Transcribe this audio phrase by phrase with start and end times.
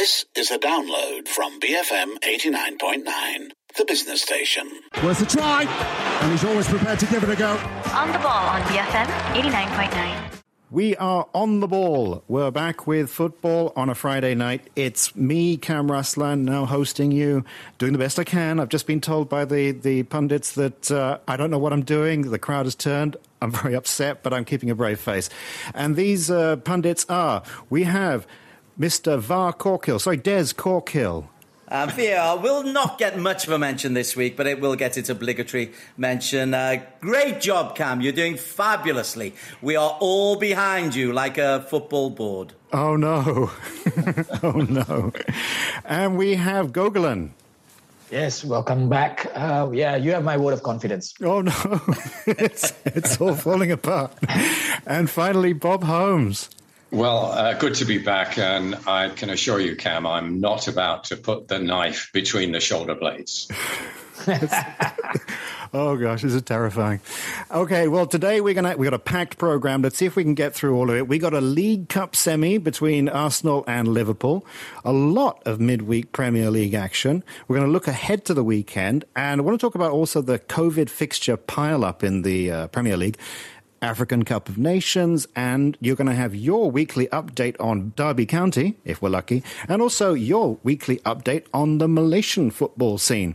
[0.00, 4.66] This is a download from BFM 89.9, the business station.
[5.04, 5.64] Worth a try,
[6.22, 7.50] and he's always prepared to give it a go.
[7.92, 10.40] On the ball on BFM 89.9.
[10.70, 12.24] We are on the ball.
[12.28, 14.70] We're back with football on a Friday night.
[14.74, 17.44] It's me, Cam Raslan, now hosting you,
[17.76, 18.58] doing the best I can.
[18.58, 21.84] I've just been told by the, the pundits that uh, I don't know what I'm
[21.84, 22.30] doing.
[22.30, 23.18] The crowd has turned.
[23.42, 25.28] I'm very upset, but I'm keeping a brave face.
[25.74, 28.26] And these uh, pundits are we have
[28.80, 29.18] Mr.
[29.18, 31.28] Var Corkill, sorry, Des Corkill.
[31.68, 34.96] Uh, VAR will not get much of a mention this week, but it will get
[34.96, 36.54] its obligatory mention.
[36.54, 38.00] Uh, great job, Cam.
[38.00, 39.34] You're doing fabulously.
[39.60, 42.54] We are all behind you like a football board.
[42.72, 43.52] Oh, no.
[44.42, 45.12] oh, no.
[45.84, 47.32] And we have Gogolin.
[48.10, 49.30] Yes, welcome back.
[49.34, 51.14] Uh, yeah, you have my word of confidence.
[51.22, 51.52] Oh, no.
[52.26, 54.12] it's, it's all falling apart.
[54.86, 56.48] And finally, Bob Holmes.
[56.92, 61.04] Well, uh, good to be back, and I can assure you, Cam, I'm not about
[61.04, 63.48] to put the knife between the shoulder blades.
[65.72, 67.00] oh gosh, this is terrifying.
[67.50, 69.82] Okay, well today we're gonna we got a packed program.
[69.82, 71.06] Let's see if we can get through all of it.
[71.08, 74.44] We got a League Cup semi between Arsenal and Liverpool.
[74.84, 77.22] A lot of midweek Premier League action.
[77.46, 80.20] We're going to look ahead to the weekend, and I want to talk about also
[80.20, 83.16] the COVID fixture pile up in the uh, Premier League.
[83.82, 88.76] African Cup of Nations, and you're going to have your weekly update on Derby County,
[88.84, 93.34] if we're lucky, and also your weekly update on the Malaysian football scene.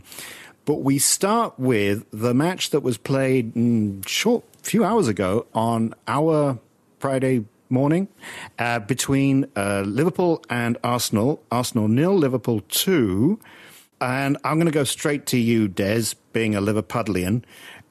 [0.64, 5.94] But we start with the match that was played mm, short few hours ago on
[6.08, 6.58] our
[6.98, 8.08] Friday morning
[8.58, 11.42] uh, between uh, Liverpool and Arsenal.
[11.50, 13.38] Arsenal nil, Liverpool two.
[14.00, 17.42] And I'm going to go straight to you, Des, being a Liverpudlian.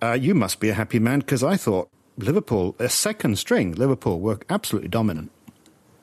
[0.02, 4.20] Uh, you must be a happy man because I thought Liverpool, a second string, Liverpool
[4.20, 5.32] were absolutely dominant.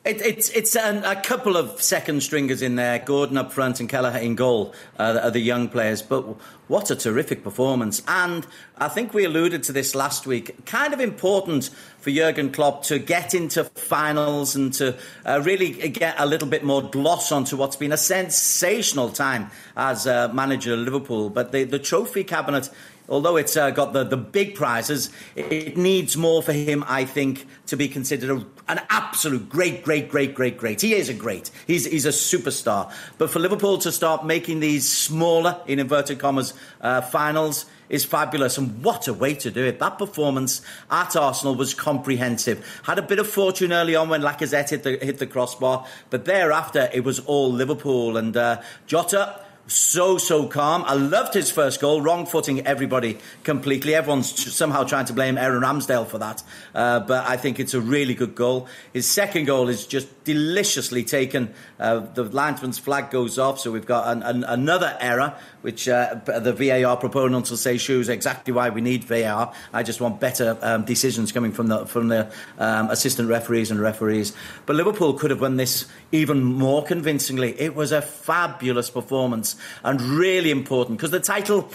[0.05, 3.89] It, it's it's an, a couple of second stringers in there, Gordon up front and
[3.89, 6.03] Kelleher in goal, uh, are the young players.
[6.03, 6.23] But
[6.67, 8.03] what a terrific performance.
[8.09, 8.45] And
[8.79, 10.67] I think we alluded to this last week.
[10.67, 11.71] Kind of important
[12.01, 16.65] for Jurgen Klopp to get into finals and to uh, really get a little bit
[16.65, 21.31] more gloss onto what's been a sensational time as uh, manager of Liverpool.
[21.31, 22.71] But the, the trophy cabinet
[23.09, 27.47] although it's uh, got the, the big prizes, it needs more for him, I think,
[27.67, 30.81] to be considered a, an absolute great, great, great, great, great.
[30.81, 31.51] He is a great.
[31.67, 32.93] He's, he's a superstar.
[33.19, 38.57] But for Liverpool to start making these smaller, in inverted commas, uh, finals is fabulous.
[38.59, 39.79] And what a way to do it.
[39.79, 42.81] That performance at Arsenal was comprehensive.
[42.85, 46.25] Had a bit of fortune early on when Lacazette hit the, hit the crossbar, but
[46.25, 48.17] thereafter it was all Liverpool.
[48.17, 50.85] And uh, Jota so so calm.
[50.87, 53.95] I loved his first goal, wrong footing everybody completely.
[53.95, 56.43] Everyone's somehow trying to blame Aaron Ramsdale for that,
[56.75, 58.67] uh, but I think it's a really good goal.
[58.93, 61.55] His second goal is just deliciously taken.
[61.79, 66.15] Uh, the linesman's flag goes off, so we've got an, an, another error, which uh,
[66.27, 69.53] the VAR proponents will say shows exactly why we need VAR.
[69.73, 73.81] I just want better um, decisions coming from the from the um, assistant referees and
[73.81, 74.35] referees.
[74.67, 77.59] But Liverpool could have won this even more convincingly.
[77.61, 81.71] It was a fabulous performance and really important because the title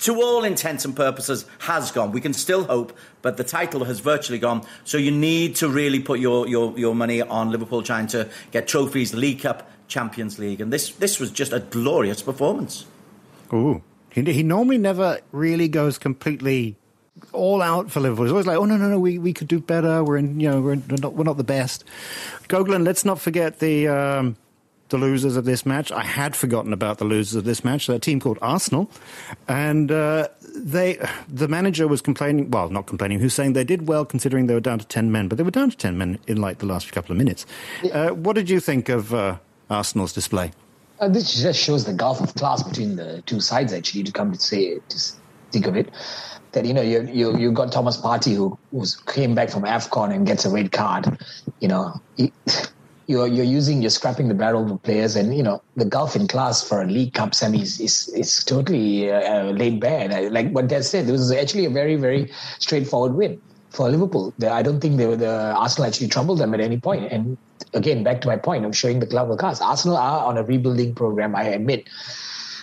[0.00, 2.12] to all intents and purposes, has gone.
[2.12, 4.66] We can still hope, but the title has virtually gone.
[4.84, 8.68] So you need to really put your, your, your money on Liverpool trying to get
[8.68, 10.60] trophies, League Cup, Champions League.
[10.60, 12.86] And this, this was just a glorious performance.
[13.52, 13.82] Ooh.
[14.10, 16.76] He, he normally never really goes completely
[17.32, 18.24] all out for Liverpool.
[18.24, 20.04] He's always like, oh no, no, no, we, we could do better.
[20.04, 21.84] We're in, you know, we're, not, we're not the best.
[22.48, 24.36] Gogolin, let's not forget the um,
[24.90, 25.90] the losers of this match.
[25.90, 27.86] I had forgotten about the losers of this match.
[27.86, 28.90] They're a team called Arsenal,
[29.48, 32.50] and uh, they the manager was complaining.
[32.50, 33.20] Well, not complaining.
[33.20, 35.50] Who's saying they did well considering they were down to ten men, but they were
[35.50, 37.46] down to ten men in like the last couple of minutes.
[37.92, 39.38] Uh, what did you think of uh,
[39.70, 40.52] Arsenal's display?
[41.00, 43.72] Uh, this just shows the gulf of class between the two sides.
[43.72, 44.98] Actually, to come to say, to
[45.50, 45.90] think of it,
[46.52, 50.14] that you know you you you got Thomas Partey who who's came back from Afcon
[50.14, 51.18] and gets a red card.
[51.60, 52.00] You know.
[52.16, 52.32] He,
[53.06, 56.26] you're you're using you're scrapping the barrel of players, and you know the gulf in
[56.26, 60.30] class for a League Cup semis is is, is totally uh, laid bare.
[60.30, 63.40] Like what Dad said, it was actually a very very straightforward win
[63.70, 64.32] for Liverpool.
[64.48, 67.12] I don't think they were the Arsenal actually troubled them at any point.
[67.12, 67.36] And
[67.72, 69.38] again, back to my point of showing the club of.
[69.42, 71.88] Arsenal are on a rebuilding program, I admit.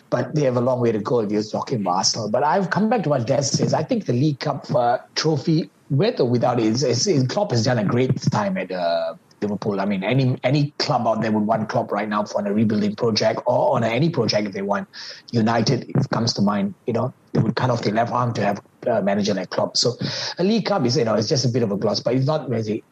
[0.09, 2.29] But they have a long way to go if you're talking about Arsenal.
[2.29, 3.73] But I've come back to what Des says.
[3.73, 7.63] I think the League Cup uh, trophy, with or without it, is, is, Klopp has
[7.63, 9.79] done a great time at uh, Liverpool.
[9.79, 12.95] I mean, any any club out there would want Klopp right now for a rebuilding
[12.95, 14.87] project or on any project if they want.
[15.31, 16.73] United it comes to mind.
[16.87, 19.77] You know, they would cut off their left arm to have a manager like Klopp.
[19.77, 19.95] So
[20.37, 22.27] a League Cup is you know it's just a bit of a gloss, but it's
[22.27, 22.83] not really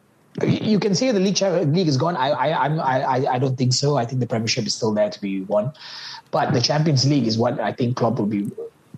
[0.42, 1.40] you can say the league
[1.74, 2.16] league is gone.
[2.16, 3.96] I I I'm, I I don't think so.
[3.96, 5.72] I think the Premiership is still there to be won,
[6.30, 8.50] but the Champions League is what I think Klopp will be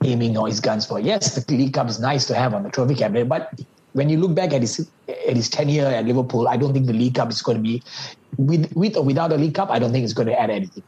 [0.05, 1.01] aiming all his guns for.
[1.01, 3.53] Yes, the League Cup is nice to have on the trophy cabinet, but
[3.93, 6.93] when you look back at his at his tenure at Liverpool, I don't think the
[6.93, 7.83] League Cup is going to be
[8.37, 9.71] with with or without the League Cup.
[9.71, 10.83] I don't think it's going to add anything.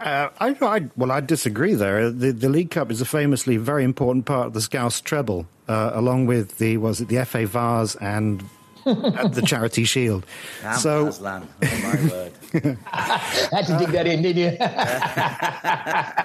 [0.00, 2.10] Uh, I, I, well, I disagree there.
[2.10, 5.92] The, the League Cup is a famously very important part of the Scouse treble, uh,
[5.94, 8.44] along with the was it the FA Vase and
[8.84, 10.26] the Charity Shield.
[10.62, 11.48] Damn so, Aslan.
[11.62, 12.78] Oh my word!
[12.84, 14.58] Had to dig that in, didn't you?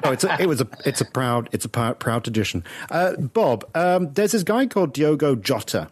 [0.04, 2.64] no, it's a, it was a it's a proud it's a proud, proud tradition.
[2.90, 5.90] Uh, Bob, um, there's this guy called Diogo Jota.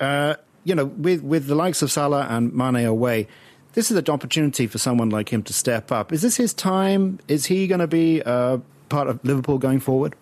[0.00, 3.28] Uh, you know, with with the likes of Salah and Mane away
[3.76, 6.10] this is an opportunity for someone like him to step up.
[6.10, 7.18] Is this his time?
[7.28, 8.56] Is he going to be uh,
[8.88, 10.16] part of Liverpool going forward?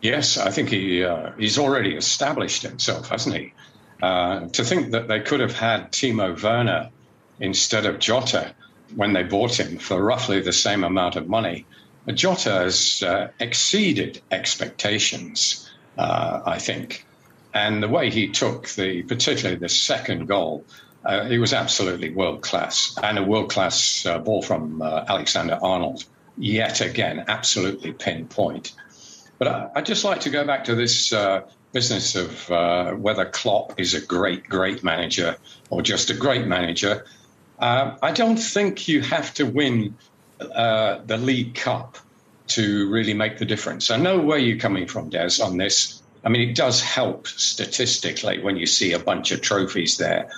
[0.00, 3.52] Yes, I think he uh, he's already established himself, hasn't he?
[4.02, 6.90] Uh, to think that they could have had Timo Werner
[7.38, 8.54] instead of Jota
[8.96, 11.66] when they bought him for roughly the same amount of money,
[12.08, 17.06] Jota has uh, exceeded expectations, uh, I think.
[17.52, 20.64] And the way he took the, particularly the second goal,
[21.04, 25.58] uh, he was absolutely world class, and a world class uh, ball from uh, Alexander
[25.62, 26.04] Arnold.
[26.36, 28.72] Yet again, absolutely pinpoint.
[29.38, 33.24] But I, would just like to go back to this uh, business of uh, whether
[33.24, 35.36] Klopp is a great, great manager
[35.70, 37.06] or just a great manager.
[37.58, 39.96] Uh, I don't think you have to win
[40.38, 41.98] the League Cup
[42.48, 43.90] to really make the difference.
[43.90, 46.02] I know where you're coming from, Des, on this.
[46.24, 50.30] I mean, it does help statistically when you see a bunch of trophies there.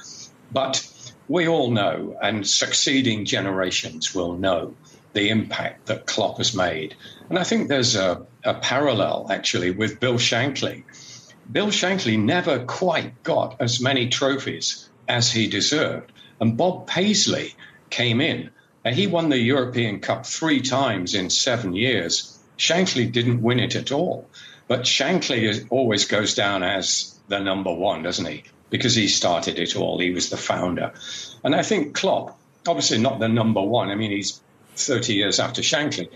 [0.53, 0.87] But
[1.29, 4.75] we all know, and succeeding generations will know,
[5.15, 6.95] the impact that Klopp has made.
[7.29, 10.85] And I think there's a, a parallel actually with Bill Shankly.
[11.53, 16.11] Bill Shankly never quite got as many trophies as he deserved.
[16.41, 17.55] And Bob Paisley
[17.91, 18.51] came in
[18.85, 22.39] and he won the European Cup three times in seven years.
[22.59, 24.29] Shankly didn't win it at all.
[24.67, 28.45] But Shankly is, always goes down as the number one, doesn't he?
[28.73, 29.99] because he started it all.
[29.99, 30.93] He was the founder.
[31.45, 34.41] And I think Klopp, obviously not the number one, I mean, he's
[34.77, 36.09] 30 years after Shankly,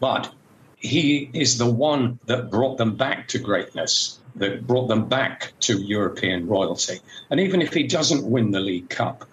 [0.00, 0.30] but
[0.76, 5.80] he is the one that brought them back to greatness, that brought them back to
[5.80, 7.00] European royalty.
[7.30, 9.24] And even if he doesn't win the League Cup,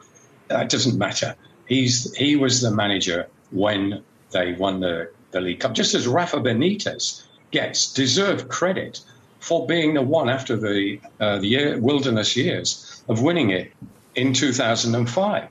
[0.47, 1.35] that doesn't matter.
[1.67, 6.38] He's he was the manager when they won the, the League Cup, just as Rafa
[6.38, 9.01] Benitez gets deserved credit
[9.39, 13.71] for being the one after the uh, the year, wilderness years of winning it
[14.15, 15.47] in 2005.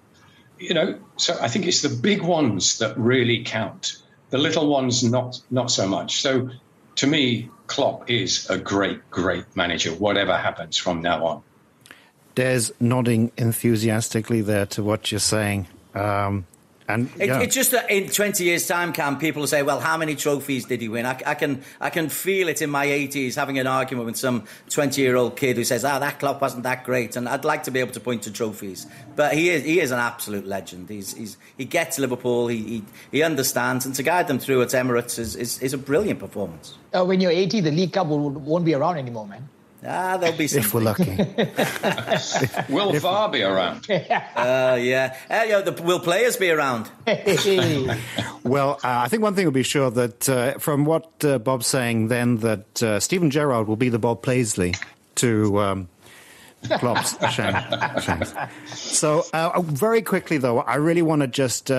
[0.58, 3.98] You know, so I think it's the big ones that really count.
[4.30, 6.20] The little ones, not not so much.
[6.20, 6.50] So,
[6.96, 9.90] to me, Klopp is a great, great manager.
[9.90, 11.42] Whatever happens from now on.
[12.34, 15.68] Des nodding enthusiastically there to what you're saying.
[15.94, 16.46] Um,
[16.88, 17.40] and yeah.
[17.40, 20.66] it's just that in 20 years' time, Cam, people will say, well, how many trophies
[20.66, 21.04] did he win?
[21.04, 24.44] I, I can, I can feel it in my 80s having an argument with some
[24.70, 27.16] 20 year old kid who says, ah, oh, that club wasn't that great.
[27.16, 28.86] And I'd like to be able to point to trophies.
[29.16, 30.88] But he is, he is an absolute legend.
[30.88, 34.68] He's, he's, he gets Liverpool, he, he, he understands, and to guide them through at
[34.68, 36.78] Emirates is, is, is a brilliant performance.
[36.94, 39.48] Uh, when you're 80, the League Cup will, won't be around anymore, man.
[39.84, 40.60] Ah, there'll be some.
[40.60, 41.16] If we're lucky.
[42.72, 43.86] will VAR be around?
[44.36, 45.16] Uh, yeah.
[45.30, 46.90] Uh, the, will players be around?
[48.44, 51.66] well, uh, I think one thing will be sure that uh, from what uh, Bob's
[51.66, 54.74] saying then, that uh, Steven Gerrard will be the Bob Paisley
[55.16, 55.60] to.
[55.60, 55.88] Um,
[56.78, 58.34] Klopp's Shanks.
[58.74, 61.70] So, uh, very quickly though, I really want to just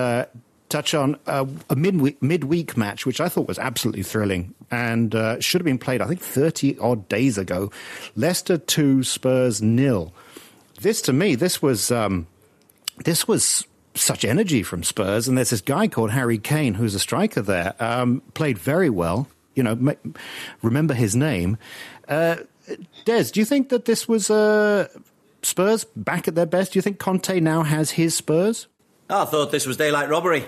[0.68, 5.40] touch on uh, a midweek, midweek match, which I thought was absolutely thrilling and uh,
[5.40, 7.70] should have been played, I think, 30 odd days ago.
[8.16, 10.12] Leicester 2, Spurs nil.
[10.80, 12.26] This, to me, this was, um,
[13.04, 15.28] this was such energy from Spurs.
[15.28, 19.28] And there's this guy called Harry Kane, who's a striker there, um, played very well.
[19.54, 19.96] You know,
[20.62, 21.58] remember his name.
[22.06, 22.36] Uh,
[23.04, 24.88] Des, do you think that this was uh,
[25.42, 26.72] Spurs back at their best?
[26.72, 28.68] Do you think Conte now has his Spurs?
[29.10, 30.46] I thought this was daylight robbery.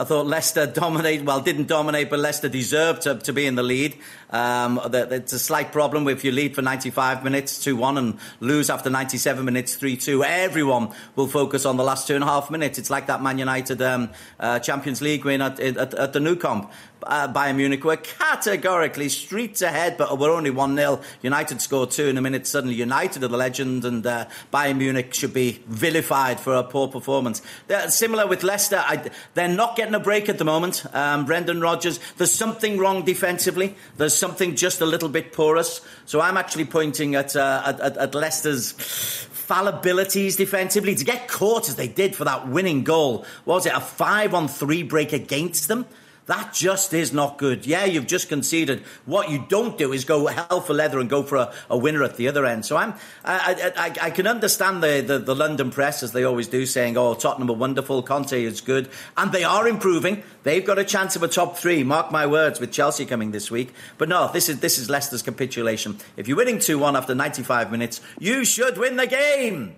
[0.00, 3.62] I thought Leicester dominated, well, didn't dominate, but Leicester deserved to, to be in the
[3.62, 3.98] lead.
[4.30, 8.70] Um, it's a slight problem if you lead for 95 minutes, 2 1, and lose
[8.70, 10.24] after 97 minutes, 3 2.
[10.24, 12.78] Everyone will focus on the last two and a half minutes.
[12.78, 16.36] It's like that Man United um, uh, Champions League win at, at, at the Nou
[16.36, 16.70] Camp
[17.02, 21.00] uh, Bayern Munich were categorically streets ahead, but we're only 1 0.
[21.22, 22.46] United scored two in a minute.
[22.46, 26.88] Suddenly, United are the legend, and uh, Bayern Munich should be vilified for a poor
[26.88, 27.42] performance.
[27.66, 28.82] They're similar with Leicester.
[28.84, 30.84] I, they're not getting a break at the moment.
[30.94, 33.76] Um, Brendan Rodgers, there's something wrong defensively.
[33.96, 35.80] There's something just a little bit porous.
[36.04, 41.74] So I'm actually pointing at, uh, at, at, Leicester's fallibilities defensively to get caught as
[41.76, 43.24] they did for that winning goal.
[43.46, 45.86] Was it a five on three break against them?
[46.30, 47.66] That just is not good.
[47.66, 48.84] Yeah, you've just conceded.
[49.04, 52.04] What you don't do is go hell for leather and go for a, a winner
[52.04, 52.64] at the other end.
[52.64, 52.94] So I'm,
[53.24, 56.96] I, I, I can understand the, the, the, London press, as they always do, saying,
[56.96, 58.88] oh, Tottenham are wonderful, Conte is good.
[59.16, 60.22] And they are improving.
[60.44, 63.50] They've got a chance of a top three, mark my words, with Chelsea coming this
[63.50, 63.74] week.
[63.98, 65.98] But no, this is, this is Leicester's capitulation.
[66.16, 69.74] If you're winning 2 1 after 95 minutes, you should win the game.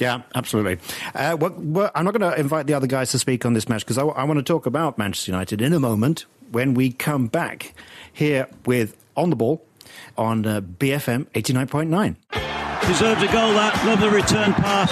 [0.00, 0.78] Yeah, absolutely.
[1.14, 3.68] Uh, well, well, I'm not going to invite the other guys to speak on this
[3.68, 6.90] match because I, I want to talk about Manchester United in a moment when we
[6.90, 7.74] come back
[8.12, 9.62] here with On the Ball
[10.16, 12.16] on uh, BFM 89.9.
[12.88, 13.84] Deserves a goal that.
[13.86, 14.90] Love the return pass.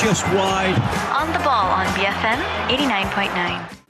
[0.00, 0.76] Just wide.
[1.18, 3.83] On the ball on BFM 89.9.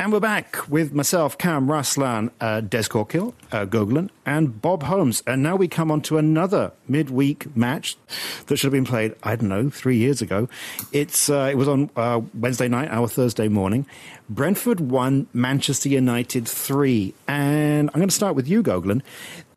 [0.00, 5.22] And we're back with myself, Cam Raslan, uh, Des Corkill, uh, Gogolin, and Bob Holmes.
[5.26, 7.98] And now we come on to another midweek match
[8.46, 10.48] that should have been played, I don't know, three years ago.
[10.90, 13.84] It's uh, It was on uh, Wednesday night, our Thursday morning.
[14.30, 17.12] Brentford won, Manchester United three.
[17.28, 19.02] And I'm going to start with you, Gogolin.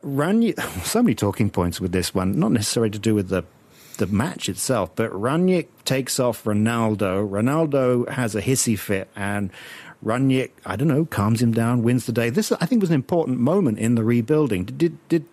[0.84, 3.46] So many talking points with this one, not necessarily to do with the
[3.98, 7.30] the match itself, but Rangnick takes off Ronaldo.
[7.30, 9.52] Ronaldo has a hissy fit, and
[10.04, 12.30] Rangnick, I don't know, calms him down, wins the day.
[12.30, 14.66] This, I think, was an important moment in the rebuilding.
[14.66, 15.26] Did, did,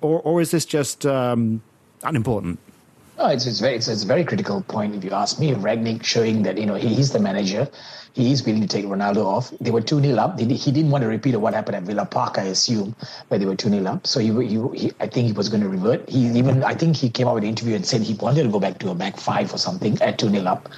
[0.00, 1.62] or, or is this just um,
[2.02, 2.58] unimportant?
[3.20, 5.52] Oh, it's, it's, very, it's, it's, a very critical point if you ask me.
[5.52, 7.68] Rangnick showing that you know he, he's the manager
[8.18, 9.52] he is willing to take Ronaldo off.
[9.60, 10.38] They were 2 0 up.
[10.38, 12.96] He he didn't want to repeat what happened at Villa Park, I assume,
[13.28, 14.06] where they were 2 0 up.
[14.06, 16.08] So he, he, he, I think he was going to revert.
[16.08, 18.48] He even, I think he came out with an interview and said he wanted to
[18.48, 20.68] go back to a back five or something at 2 0 up.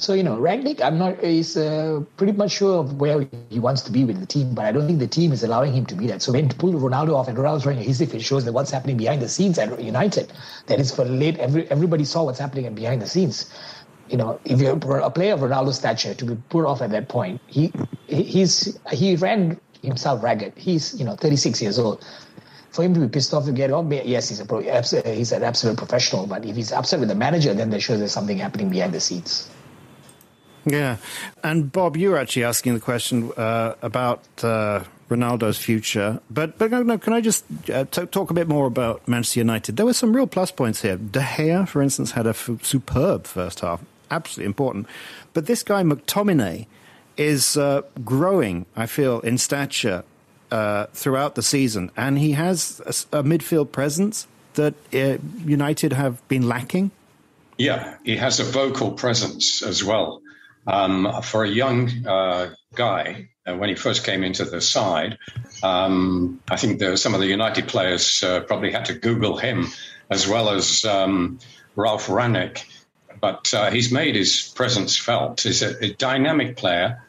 [0.00, 3.82] So, you know, Rangnick, I'm not, he's uh, pretty much sure of where he wants
[3.82, 5.96] to be with the team, but I don't think the team is allowing him to
[5.96, 6.22] be that.
[6.22, 8.96] So when to pull Ronaldo off and Ronaldo's running hissy fit shows that what's happening
[8.96, 10.32] behind the scenes at United.
[10.66, 13.52] That is for late, every, everybody saw what's happening and behind the scenes
[14.10, 17.08] you know, if you're a player of Ronaldo's stature to be put off at that
[17.08, 17.72] point, he
[18.06, 20.54] he's he ran himself ragged.
[20.56, 22.04] He's you know 36 years old.
[22.70, 25.42] For him to be pissed off to get off, yes, he's a pro, he's an
[25.42, 26.26] absolute professional.
[26.26, 29.00] But if he's upset with the manager, then there shows there's something happening behind the
[29.00, 29.48] scenes.
[30.64, 30.98] Yeah,
[31.42, 36.70] and Bob, you were actually asking the question uh, about uh, Ronaldo's future, but but
[36.70, 39.76] no, can I just uh, t- talk a bit more about Manchester United?
[39.76, 40.96] There were some real plus points here.
[40.96, 44.86] De Gea, for instance, had a f- superb first half absolutely important.
[45.34, 46.66] But this guy, McTominay,
[47.16, 50.04] is uh, growing, I feel, in stature
[50.50, 51.90] uh, throughout the season.
[51.96, 52.80] And he has
[53.12, 56.90] a, a midfield presence that uh, United have been lacking.
[57.56, 60.22] Yeah, he has a vocal presence as well.
[60.68, 65.18] Um, for a young uh, guy, uh, when he first came into the side,
[65.62, 69.66] um, I think some of the United players uh, probably had to Google him
[70.10, 71.38] as well as um,
[71.74, 72.64] Ralf Rangnick
[73.20, 75.42] but uh, he's made his presence felt.
[75.42, 77.02] He's a, a dynamic player.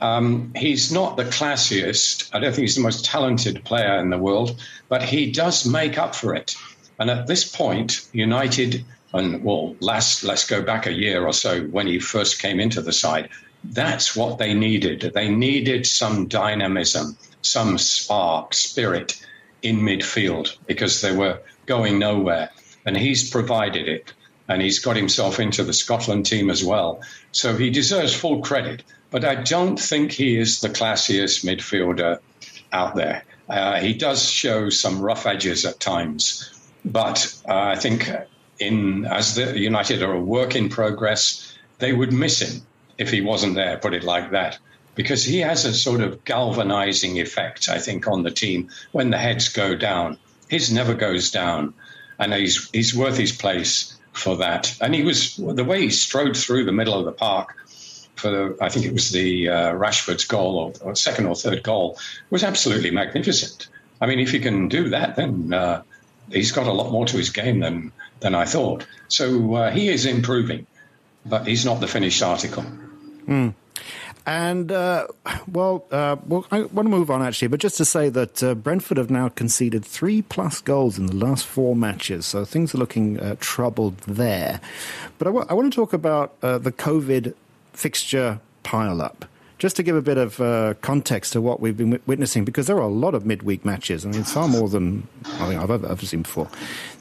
[0.00, 2.30] Um, he's not the classiest.
[2.34, 5.98] I don't think he's the most talented player in the world, but he does make
[5.98, 6.56] up for it.
[6.98, 8.84] And at this point, United,
[9.14, 12.82] and well, last let's go back a year or so when he first came into
[12.82, 13.28] the side.
[13.64, 15.12] That's what they needed.
[15.14, 19.24] They needed some dynamism, some spark, spirit
[19.62, 22.50] in midfield because they were going nowhere,
[22.84, 24.12] and he's provided it
[24.48, 27.00] and he's got himself into the Scotland team as well.
[27.32, 28.82] So he deserves full credit.
[29.10, 32.18] But I don't think he is the classiest midfielder
[32.72, 33.24] out there.
[33.48, 36.50] Uh, he does show some rough edges at times,
[36.84, 38.10] but uh, I think
[38.58, 42.62] in as the United are a work in progress, they would miss him
[42.98, 43.78] if he wasn't there.
[43.78, 44.58] Put it like that,
[44.94, 49.18] because he has a sort of galvanizing effect, I think, on the team when the
[49.18, 50.18] heads go down.
[50.48, 51.74] His never goes down,
[52.18, 54.76] and he's he's worth his place for that.
[54.80, 57.56] And he was the way he strode through the middle of the park
[58.16, 61.62] for the, I think it was the uh, Rashford's goal or, or, second or third
[61.62, 61.98] goal
[62.30, 63.68] was absolutely magnificent.
[64.00, 65.82] I mean, if he can do that, then uh,
[66.30, 67.92] he's got a lot more to his game than
[68.24, 68.86] than I thought.
[69.08, 70.66] So uh, he is improving,
[71.26, 72.64] but he's not the finished article.
[73.28, 73.52] Mm.
[74.26, 75.08] And, uh,
[75.46, 78.54] well, uh, well, I want to move on actually, but just to say that uh,
[78.54, 82.78] Brentford have now conceded three plus goals in the last four matches, so things are
[82.78, 84.62] looking uh, troubled there.
[85.18, 87.34] But I, w- I want to talk about uh, the COVID
[87.74, 89.26] fixture pile up.
[89.64, 92.66] Just to give a bit of uh, context to what we've been w- witnessing, because
[92.66, 94.04] there are a lot of midweek matches.
[94.04, 96.50] I mean, far more than I think I've ever, ever seen before.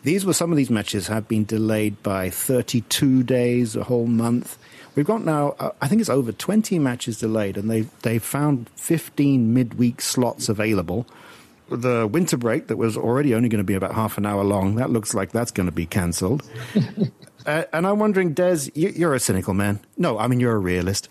[0.03, 4.57] These were some of these matches have been delayed by 32 days, a whole month.
[4.95, 8.69] We've got now, uh, I think it's over 20 matches delayed, and they've, they found
[8.77, 11.05] 15 midweek slots available.
[11.69, 14.75] The winter break that was already only going to be about half an hour long,
[14.75, 16.49] that looks like that's going to be cancelled.
[17.45, 19.81] Uh, and I'm wondering, Des, you're a cynical man.
[19.97, 21.09] No, I mean you're a realist.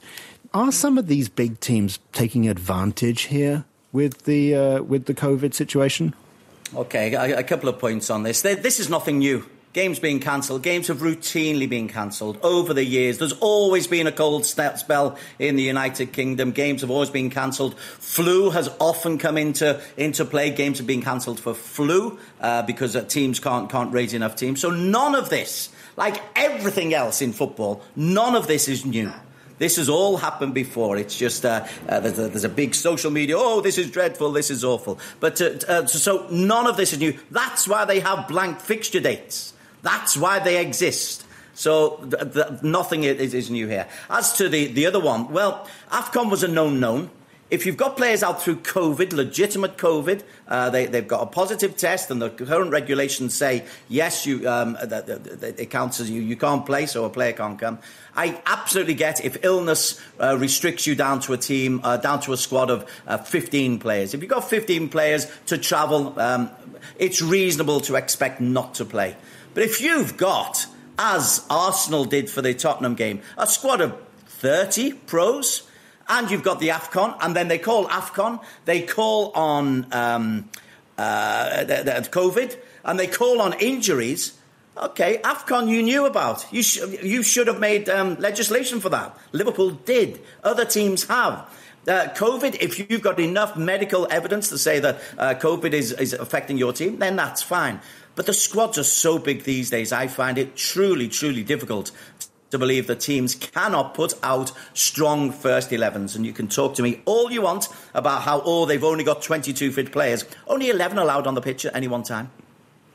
[0.54, 5.54] Are some of these big teams taking advantage here with the uh, with the COVID
[5.54, 6.14] situation?
[6.74, 8.42] Okay, a, couple of points on this.
[8.42, 9.46] This is nothing new.
[9.72, 10.62] Games being cancelled.
[10.62, 13.16] Games have routinely been cancelled over the years.
[13.16, 16.52] There's always been a cold spell in the United Kingdom.
[16.52, 17.78] Games have always been cancelled.
[17.78, 20.50] Flu has often come into into play.
[20.50, 24.60] Games have been cancelled for flu uh, because uh, teams can't can't raise enough teams.
[24.60, 29.12] So none of this, like everything else in football, none of this is new.
[29.58, 30.96] This has all happened before.
[30.96, 33.36] It's just uh, uh, there's, a, there's, a, big social media.
[33.38, 34.32] Oh, this is dreadful.
[34.32, 34.98] This is awful.
[35.20, 37.18] But uh, uh so none of this is new.
[37.30, 39.54] That's why they have blank fixture dates.
[39.82, 41.24] That's why they exist.
[41.54, 43.86] So th- th- nothing is, is, new here.
[44.08, 47.10] As to the, the other one, well, AFCON was a known known.
[47.52, 51.76] If you've got players out through COVID, legitimate COVID, uh, they, have got a positive
[51.76, 56.22] test, and the current regulations say yes, you um, it counts as you.
[56.22, 57.78] You can't play, so a player can't come.
[58.16, 62.32] I absolutely get if illness uh, restricts you down to a team, uh, down to
[62.32, 64.14] a squad of uh, 15 players.
[64.14, 66.50] If you've got 15 players to travel, um,
[66.98, 69.14] it's reasonable to expect not to play.
[69.52, 70.64] But if you've got,
[70.98, 73.94] as Arsenal did for the Tottenham game, a squad of
[74.24, 75.68] 30 pros,
[76.08, 80.48] and you've got the AFCON, and then they call AFCON, they call on um,
[80.98, 84.38] uh, the, the COVID, and they call on injuries.
[84.76, 86.46] Okay, AFCON you knew about.
[86.52, 89.16] You, sh- you should have made um, legislation for that.
[89.32, 90.20] Liverpool did.
[90.42, 91.48] Other teams have.
[91.86, 96.12] Uh, COVID, if you've got enough medical evidence to say that uh, COVID is, is
[96.12, 97.80] affecting your team, then that's fine.
[98.14, 101.90] But the squads are so big these days, I find it truly, truly difficult
[102.52, 106.14] to believe that teams cannot put out strong first 11s.
[106.14, 109.22] And you can talk to me all you want about how, oh, they've only got
[109.22, 110.24] 22 fit players.
[110.46, 112.30] Only 11 allowed on the pitch at any one time.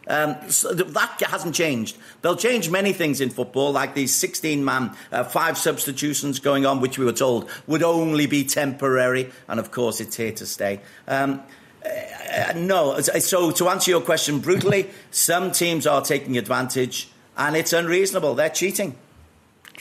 [0.08, 1.98] Um, so that hasn't changed.
[2.22, 6.80] They'll change many things in football, like these 16 man, uh, five substitutions going on,
[6.80, 9.32] which we were told would only be temporary.
[9.48, 10.82] And of course, it's here to stay.
[11.08, 11.42] Um,
[11.84, 13.00] uh, no.
[13.00, 18.36] So to answer your question brutally, some teams are taking advantage, and it's unreasonable.
[18.36, 18.96] They're cheating.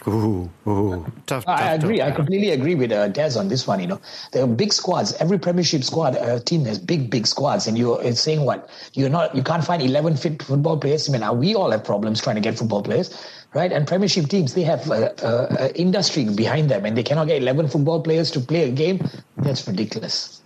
[0.06, 1.98] Ooh, ooh, tough, tough I agree.
[1.98, 2.08] Tough.
[2.08, 3.80] I completely agree with uh, Des on this one.
[3.80, 4.00] You know,
[4.32, 5.14] there are big squads.
[5.14, 9.34] Every Premiership squad uh, team has big, big squads, and you're saying what you're not.
[9.34, 11.08] You can't find eleven fit football players.
[11.08, 13.10] I mean, now we all have problems trying to get football players,
[13.54, 13.72] right?
[13.72, 17.66] And Premiership teams they have uh, uh, industry behind them, and they cannot get eleven
[17.66, 19.00] football players to play a game.
[19.38, 20.42] That's ridiculous.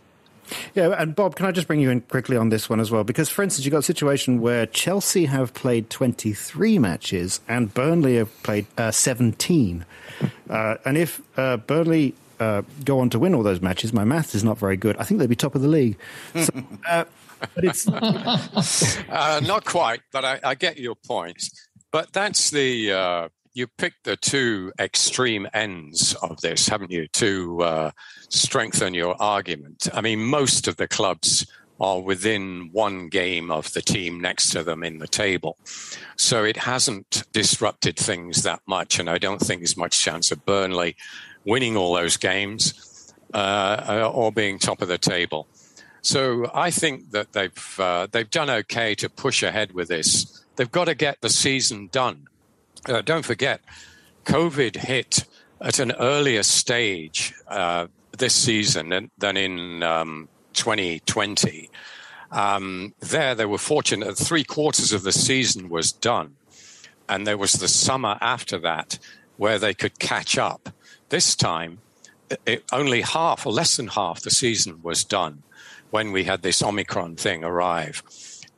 [0.74, 3.04] Yeah, and Bob, can I just bring you in quickly on this one as well?
[3.04, 8.16] Because, for instance, you've got a situation where Chelsea have played 23 matches and Burnley
[8.16, 9.84] have played uh, 17.
[10.48, 14.34] Uh, and if uh, Burnley uh, go on to win all those matches, my math
[14.34, 14.96] is not very good.
[14.96, 15.96] I think they'd be top of the league.
[16.34, 16.52] So,
[16.88, 17.04] uh,
[17.54, 17.88] but it's
[19.08, 21.42] uh, not quite, but I, I, get your point.
[21.90, 27.90] But that's the you picked the two extreme ends of this, haven't you, to uh,
[28.28, 29.88] strengthen your argument?
[29.92, 31.46] I mean, most of the clubs
[31.80, 35.56] are within one game of the team next to them in the table.
[36.16, 38.98] So it hasn't disrupted things that much.
[38.98, 40.96] And I don't think there's much chance of Burnley
[41.44, 45.48] winning all those games uh, or being top of the table.
[46.02, 50.44] So I think that they've uh, they've done okay to push ahead with this.
[50.56, 52.26] They've got to get the season done
[52.88, 53.60] uh, don't forget,
[54.24, 55.24] COVID hit
[55.60, 61.70] at an earlier stage uh, this season than, in um, 2020.
[62.30, 66.36] Um, there, they were fortunate that three quarters of the season was done.
[67.08, 68.98] And there was the summer after that
[69.36, 70.68] where they could catch up.
[71.08, 71.78] This time,
[72.46, 75.42] it, only half or less than half the season was done
[75.90, 78.02] when we had this Omicron thing arrive.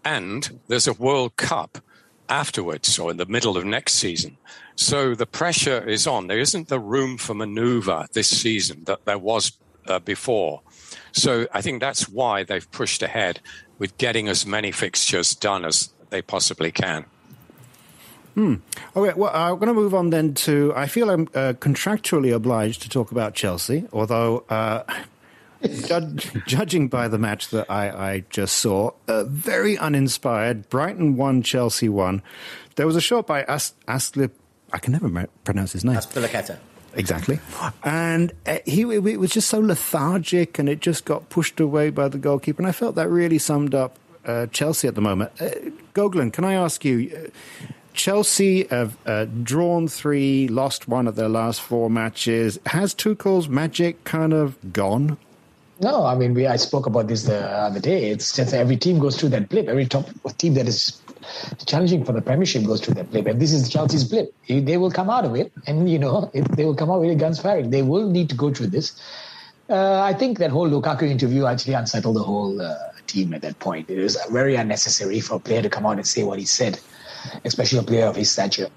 [0.05, 1.79] And there's a World Cup
[2.33, 4.39] afterwards or in the middle of next season.
[4.75, 6.27] So the pressure is on.
[6.27, 9.53] There isn't the room for maneuver this season that there was
[9.87, 10.63] uh, before.
[11.13, 13.41] So I think that's why they've pushed ahead
[13.79, 17.05] with getting as many fixtures done as they possibly can.
[18.35, 18.55] Hmm.
[18.97, 20.73] Okay, well, I'm going to move on then to.
[20.75, 24.85] I feel I'm uh, contractually obliged to talk about Chelsea, although uh,
[25.87, 30.69] Judge, judging by the match that I, I just saw, uh, very uninspired.
[30.69, 32.23] Brighton won, Chelsea won.
[32.77, 34.31] There was a shot by As- Asli.
[34.73, 35.97] I can never pronounce his name.
[35.97, 36.59] Azpilicueta.
[36.95, 37.41] Exactly.
[37.85, 42.09] And uh, he it was just so lethargic and it just got pushed away by
[42.09, 42.61] the goalkeeper.
[42.63, 43.97] And I felt that really summed up
[44.27, 45.33] uh, Chelsea at the moment.
[45.41, 45.51] Uh,
[45.95, 47.11] Goglan, can I ask you?
[47.15, 47.29] Uh,
[47.95, 52.59] Chelsea have uh, drawn three, lost one of their last four matches.
[52.67, 55.19] Has Tuchel's magic kind of gone?
[55.83, 58.11] No, I mean, we I spoke about this the other day.
[58.11, 59.67] It's just every team goes through that blip.
[59.67, 60.07] Every top
[60.39, 61.03] team that is
[61.67, 64.33] challenging for the Premiership goes through that blip, and this is Chelsea's blip.
[64.47, 67.41] They will come out of it, and you know, they will come out with guns
[67.41, 67.71] firing.
[67.71, 68.93] They will need to go through this.
[69.69, 72.77] Uh, I think that whole Lukaku interview actually unsettled the whole uh,
[73.09, 73.91] team at that point.
[73.91, 76.79] It was very unnecessary for a player to come out and say what he said,
[77.45, 78.69] especially a player of his stature.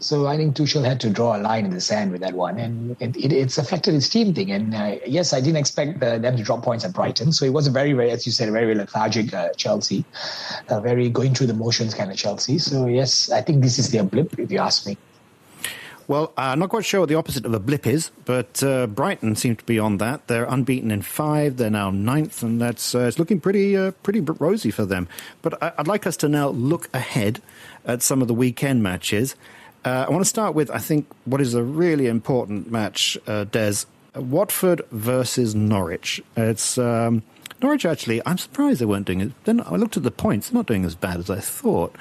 [0.00, 2.58] So I think Tuchel had to draw a line in the sand with that one,
[2.58, 4.52] and it, it, it's affected his team thing.
[4.52, 7.52] And uh, yes, I didn't expect uh, them to drop points at Brighton, so it
[7.52, 10.04] was a very, very, as you said, a very lethargic uh, Chelsea,
[10.68, 12.58] a very going through the motions kind of Chelsea.
[12.58, 14.96] So yes, I think this is their blip, if you ask me.
[16.06, 19.36] Well, I'm not quite sure what the opposite of a blip is, but uh, Brighton
[19.36, 20.26] seem to be on that.
[20.26, 21.58] They're unbeaten in five.
[21.58, 25.06] They're now ninth, and that's uh, it's looking pretty uh, pretty rosy for them.
[25.42, 27.42] But I, would like us to now look ahead
[27.84, 29.34] at some of the weekend matches.
[29.84, 33.44] Uh, I want to start with, I think, what is a really important match, uh,
[33.44, 33.84] Des.
[34.14, 36.20] Watford versus Norwich.
[36.36, 37.22] It's um,
[37.62, 39.32] Norwich, actually, I'm surprised they weren't doing it.
[39.44, 41.94] Then I looked at the points, they're not doing as bad as I thought.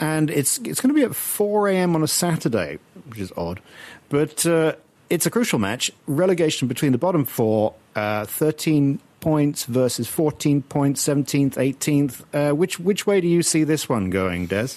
[0.00, 1.94] And it's, it's going to be at 4 a.m.
[1.94, 2.78] on a Saturday,
[3.08, 3.60] which is odd.
[4.08, 4.74] But uh,
[5.10, 5.90] it's a crucial match.
[6.06, 12.22] Relegation between the bottom four, uh, 13 points versus 14 points, 17th, 18th.
[12.32, 14.68] Uh, which, which way do you see this one going, Des?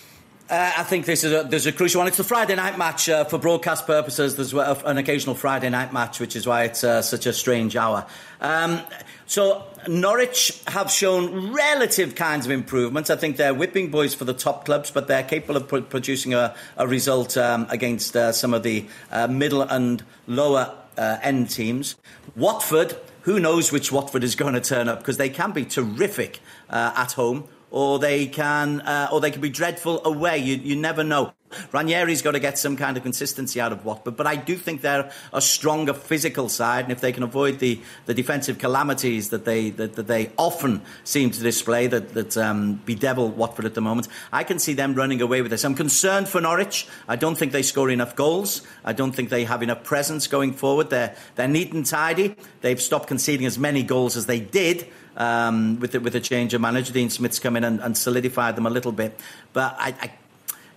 [0.51, 2.09] Uh, I think this is a, there's a crucial one.
[2.09, 4.35] It's a Friday night match uh, for broadcast purposes.
[4.35, 8.05] There's an occasional Friday night match, which is why it's uh, such a strange hour.
[8.41, 8.81] Um,
[9.27, 13.09] so Norwich have shown relative kinds of improvements.
[13.09, 16.33] I think they're whipping boys for the top clubs, but they're capable of pro- producing
[16.33, 21.49] a, a result um, against uh, some of the uh, middle and lower uh, end
[21.49, 21.95] teams.
[22.35, 26.41] Watford, who knows which Watford is going to turn up because they can be terrific
[26.69, 30.37] at home or they can, uh, or they can be dreadful away.
[30.37, 31.33] You, you never know.
[31.71, 34.81] Ranieri's got to get some kind of consistency out of Watford, but I do think
[34.81, 39.45] they're a stronger physical side, and if they can avoid the, the defensive calamities that
[39.45, 43.81] they that, that they often seem to display that that um, bedevil Watford at the
[43.81, 45.65] moment, I can see them running away with this.
[45.65, 46.87] I'm concerned for Norwich.
[47.07, 48.61] I don't think they score enough goals.
[48.85, 50.89] I don't think they have enough presence going forward.
[50.89, 52.35] They're they're neat and tidy.
[52.61, 56.53] They've stopped conceding as many goals as they did um, with the, with a change
[56.53, 56.93] of manager.
[56.93, 59.19] Dean Smith's come in and, and solidified them a little bit,
[59.53, 60.11] but I, I,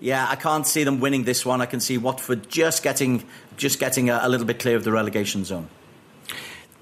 [0.00, 1.60] yeah, I can't see them winning this one.
[1.60, 3.24] I can see Watford just getting
[3.56, 5.68] just getting a, a little bit clear of the relegation zone.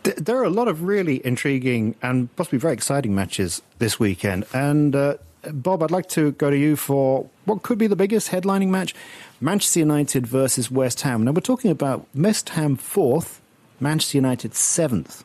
[0.03, 4.47] There are a lot of really intriguing and possibly very exciting matches this weekend.
[4.53, 5.19] And uh,
[5.53, 8.95] Bob, I'd like to go to you for what could be the biggest headlining match
[9.41, 11.25] Manchester United versus West Ham.
[11.25, 13.41] Now, we're talking about West Ham fourth,
[13.79, 15.23] Manchester United seventh.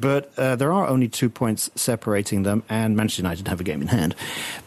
[0.00, 3.82] But uh, there are only two points separating them, and Manchester United have a game
[3.82, 4.14] in hand.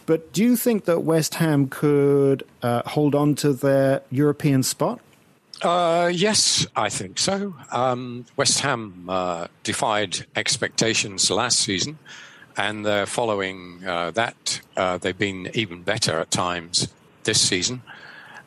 [0.06, 5.00] But do you think that West Ham could uh, hold on to their European spot?
[5.62, 7.54] Uh, yes, I think so.
[7.72, 12.00] Um, West Ham uh, defied expectations last season,
[12.58, 14.62] and they're following uh, that.
[14.76, 16.88] Uh, they've been even better at times
[17.24, 17.84] this season.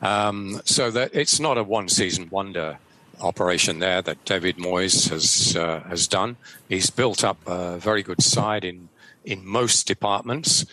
[0.02, 2.78] Um, so that it's not a one-season wonder
[3.20, 6.36] operation there that David Moyes has uh, has done.
[6.68, 8.88] He's built up a very good side in
[9.24, 10.66] in most departments,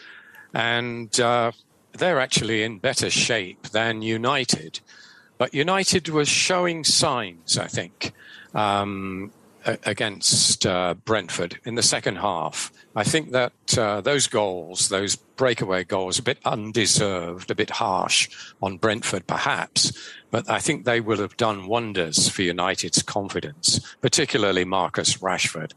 [0.53, 1.51] and uh,
[1.93, 4.79] they're actually in better shape than United.
[5.37, 8.13] But United was showing signs, I think,
[8.53, 9.31] um,
[9.65, 12.71] against uh, Brentford in the second half.
[12.95, 18.29] I think that uh, those goals, those breakaway goals, a bit undeserved, a bit harsh
[18.61, 19.93] on Brentford, perhaps,
[20.29, 25.73] but I think they will have done wonders for United's confidence, particularly Marcus Rashford.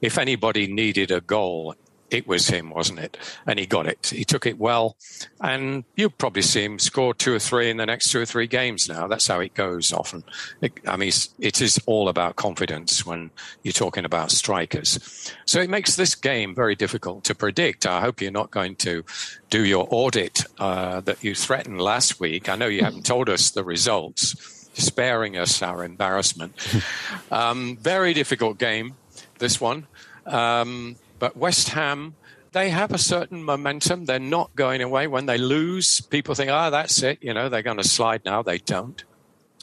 [0.00, 1.74] If anybody needed a goal
[2.12, 3.16] it was him, wasn't it?
[3.46, 4.12] And he got it.
[4.14, 4.96] He took it well.
[5.40, 8.46] And you'll probably see him score two or three in the next two or three
[8.46, 9.08] games now.
[9.08, 10.22] That's how it goes often.
[10.60, 13.30] It, I mean, it is all about confidence when
[13.62, 15.32] you're talking about strikers.
[15.46, 17.86] So it makes this game very difficult to predict.
[17.86, 19.04] I hope you're not going to
[19.48, 22.50] do your audit uh, that you threatened last week.
[22.50, 26.54] I know you haven't told us the results, sparing us our embarrassment.
[27.30, 28.94] Um, very difficult game,
[29.38, 29.86] this one.
[30.26, 32.16] Um, but West Ham,
[32.50, 34.06] they have a certain momentum.
[34.06, 35.06] They're not going away.
[35.06, 37.22] When they lose, people think, ah, oh, that's it.
[37.22, 38.42] You know, they're going to slide now.
[38.42, 39.04] They don't.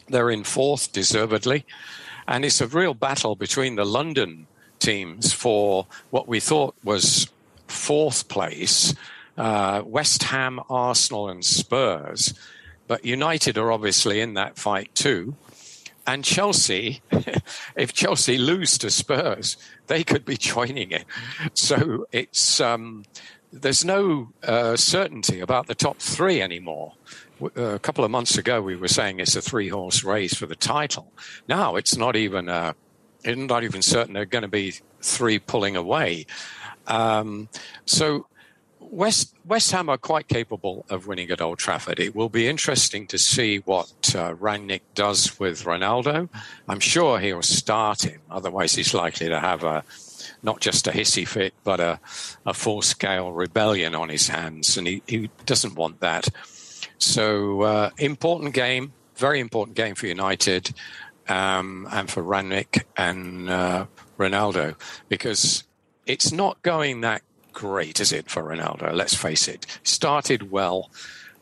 [0.08, 1.66] They're in fourth, deservedly.
[2.30, 4.48] And it's a real battle between the London
[4.80, 7.28] teams for what we thought was
[7.68, 8.96] fourth place
[9.38, 12.34] uh, West Ham, Arsenal, and Spurs.
[12.88, 15.36] But United are obviously in that fight too.
[16.10, 17.04] And Chelsea,
[17.76, 21.06] if Chelsea lose to Spurs, they could be joining it.
[21.54, 23.06] So it's um,
[23.54, 26.94] there's no uh, certainty about the top three anymore.
[27.40, 30.48] Uh, a couple of months ago, we were saying it's a three horse race for
[30.48, 31.14] the title.
[31.48, 32.74] Now it's not even uh,
[33.24, 36.26] it's not even certain there are going to be three pulling away.
[36.88, 37.50] Um,
[37.86, 38.26] so
[38.90, 42.00] West West Ham are quite capable of winning at Old Trafford.
[42.00, 46.30] It will be interesting to see what uh, Rangnick does with Ronaldo.
[46.68, 48.22] I'm sure he'll start him.
[48.30, 49.84] Otherwise, he's likely to have a
[50.42, 52.00] not just a hissy fit, but a,
[52.46, 56.28] a full scale rebellion on his hands, and he, he doesn't want that.
[56.98, 60.74] So, uh, important game, very important game for United
[61.28, 63.86] um, and for Rangnick and uh,
[64.18, 64.76] Ronaldo
[65.10, 65.64] because
[66.06, 67.22] it's not going that
[67.54, 68.94] great, is it, for Ronaldo?
[68.94, 69.66] Let's face it.
[69.84, 70.92] Started well,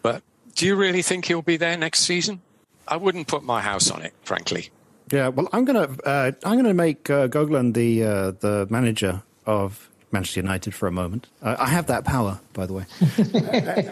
[0.01, 0.23] but
[0.55, 2.41] do you really think he'll be there next season?
[2.87, 4.69] I wouldn't put my house on it, frankly.
[5.11, 9.89] Yeah, well, I'm gonna uh, I'm gonna make uh, Goglan the uh, the manager of
[10.11, 11.27] Manchester United for a moment.
[11.41, 12.85] Uh, I have that power, by the way,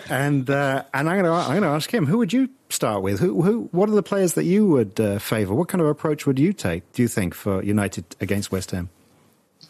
[0.09, 3.19] and uh, and I'm gonna I'm gonna ask him who would you start with?
[3.19, 5.53] Who who what are the players that you would uh, favour?
[5.53, 6.91] What kind of approach would you take?
[6.93, 8.89] Do you think for United against West Ham?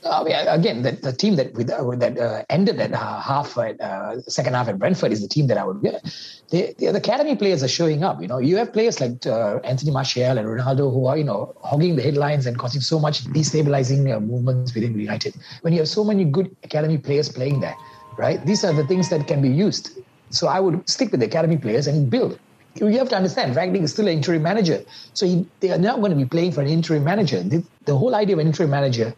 [0.06, 3.82] Uh, again, the, the team that with, uh, that uh, ended at uh, half at
[3.82, 6.04] uh, second half at Brentford is the team that I would get.
[6.52, 8.22] The, academy players are showing up.
[8.22, 11.56] You know, you have players like uh, Anthony Martial and Ronaldo who are you know
[11.63, 15.34] hogging the headlines and causing so much destabilizing movements within United.
[15.62, 17.76] When you have so many good academy players playing there,
[18.15, 18.46] right?
[18.46, 19.89] These are the things that can be used.
[20.30, 22.39] So I would stick with the academy players and build
[22.76, 24.84] you have to understand, Rangnick is still an interim manager.
[25.13, 27.41] So he, they are not going to be playing for an interim manager.
[27.41, 29.15] The, the, whole idea of an interim manager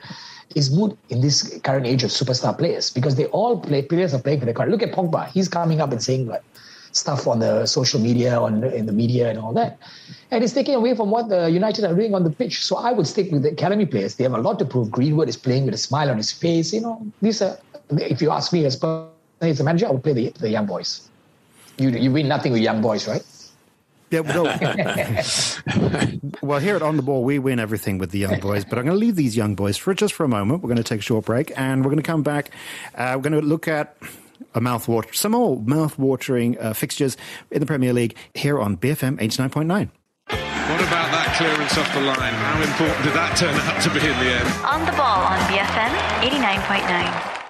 [0.58, 4.20] is moot in this current age of superstar players because they all play players are
[4.20, 4.72] playing for their country.
[4.72, 6.44] Look at Pogba; he's coming up and saying like
[6.92, 9.78] stuff on the social media, on in the media, and all that,
[10.32, 12.64] and it's taking away from what the United are doing on the pitch.
[12.64, 14.16] So I would stick with the academy players.
[14.16, 14.92] They have a lot to prove.
[14.92, 16.74] Greenwood is playing with a smile on his face.
[16.74, 17.58] You know, these are.
[17.92, 18.84] If you ask me as
[19.42, 21.08] as a manager, I would play the, the young boys.
[21.78, 23.24] You you win nothing with young boys, right?
[24.10, 24.46] Yeah, well,
[26.42, 28.86] well, here at On the Ball, we win everything with the young boys, but I'm
[28.86, 30.64] going to leave these young boys for just for a moment.
[30.64, 32.52] We're going to take a short break, and we're going to come back.
[32.96, 33.98] Uh, we're going to look at
[34.56, 37.18] a mouth water, some more mouth-watering uh, fixtures
[37.52, 39.90] in the Premier League here on BFM 89.9.
[40.28, 42.34] What about that clearance off the line?
[42.34, 44.48] How important did that turn out to be in the end?
[44.66, 45.92] On the ball on BFM
[46.28, 47.44] 89.9.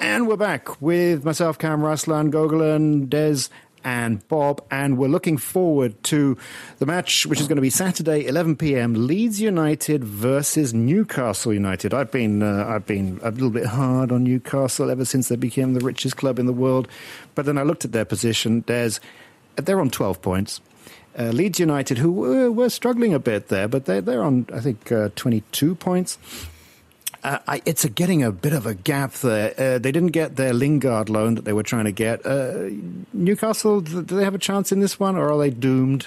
[0.00, 3.48] And we're back with myself, Cam Raslan, Gogolin, Des,
[3.84, 6.36] and Bob, and we're looking forward to
[6.78, 9.06] the match, which is going to be Saturday, 11 p.m.
[9.06, 11.92] Leeds United versus Newcastle United.
[11.92, 15.74] I've been uh, I've been a little bit hard on Newcastle ever since they became
[15.74, 16.88] the richest club in the world,
[17.34, 18.64] but then I looked at their position.
[18.66, 19.00] There's
[19.56, 20.60] they're on 12 points.
[21.16, 24.58] Uh, Leeds United, who were, were, struggling a bit there, but they're, they're on, I
[24.58, 26.18] think, uh, 22 points.
[27.24, 29.54] Uh, I, it's a, getting a bit of a gap there.
[29.58, 32.24] Uh, they didn't get their Lingard loan that they were trying to get.
[32.26, 32.68] Uh,
[33.14, 36.06] Newcastle, do they have a chance in this one, or are they doomed?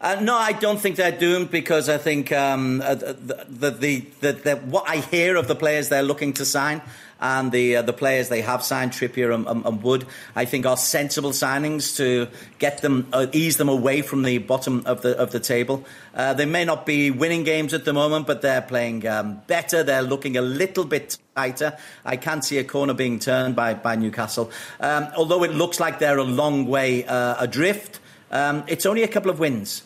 [0.00, 4.32] Uh, no, I don't think they're doomed because I think um, uh, the, the, the,
[4.32, 6.82] the, what I hear of the players they're looking to sign
[7.20, 10.06] and the uh, the players they have signed, Trippier and, and, and, Wood,
[10.36, 14.82] I think are sensible signings to get them uh, ease them away from the bottom
[14.86, 15.84] of the of the table.
[16.14, 19.82] Uh, they may not be winning games at the moment, but they're playing um, better.
[19.82, 21.76] They're looking a little bit tighter.
[22.04, 25.98] I can't see a corner being turned by by Newcastle, um, although it looks like
[25.98, 28.00] they're a long way uh, adrift.
[28.30, 29.82] Um, it's only a couple of wins.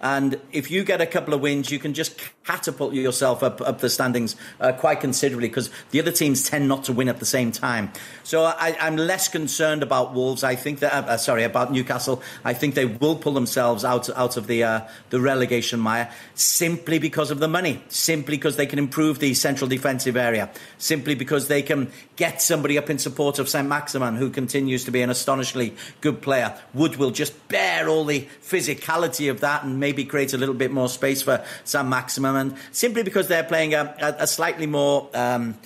[0.00, 3.80] And if you get a couple of wins, you can just catapult yourself up, up
[3.80, 7.26] the standings uh, quite considerably because the other teams tend not to win at the
[7.26, 7.90] same time.
[8.22, 10.44] So I, am less concerned about Wolves.
[10.44, 12.22] I think that, uh, sorry, about Newcastle.
[12.44, 14.80] I think they will pull themselves out, out of the, uh,
[15.10, 19.68] the relegation mire simply because of the money, simply because they can improve the central
[19.68, 23.68] defensive area, simply because they can get somebody up in support of St.
[23.68, 26.56] Maximin, who continues to be an astonishingly good player.
[26.74, 30.70] Wood will just bear all the physicality of that and maybe create a little bit
[30.70, 31.86] more space for St.
[31.86, 32.35] Maximin
[32.72, 35.56] simply because they're playing a, a slightly more um,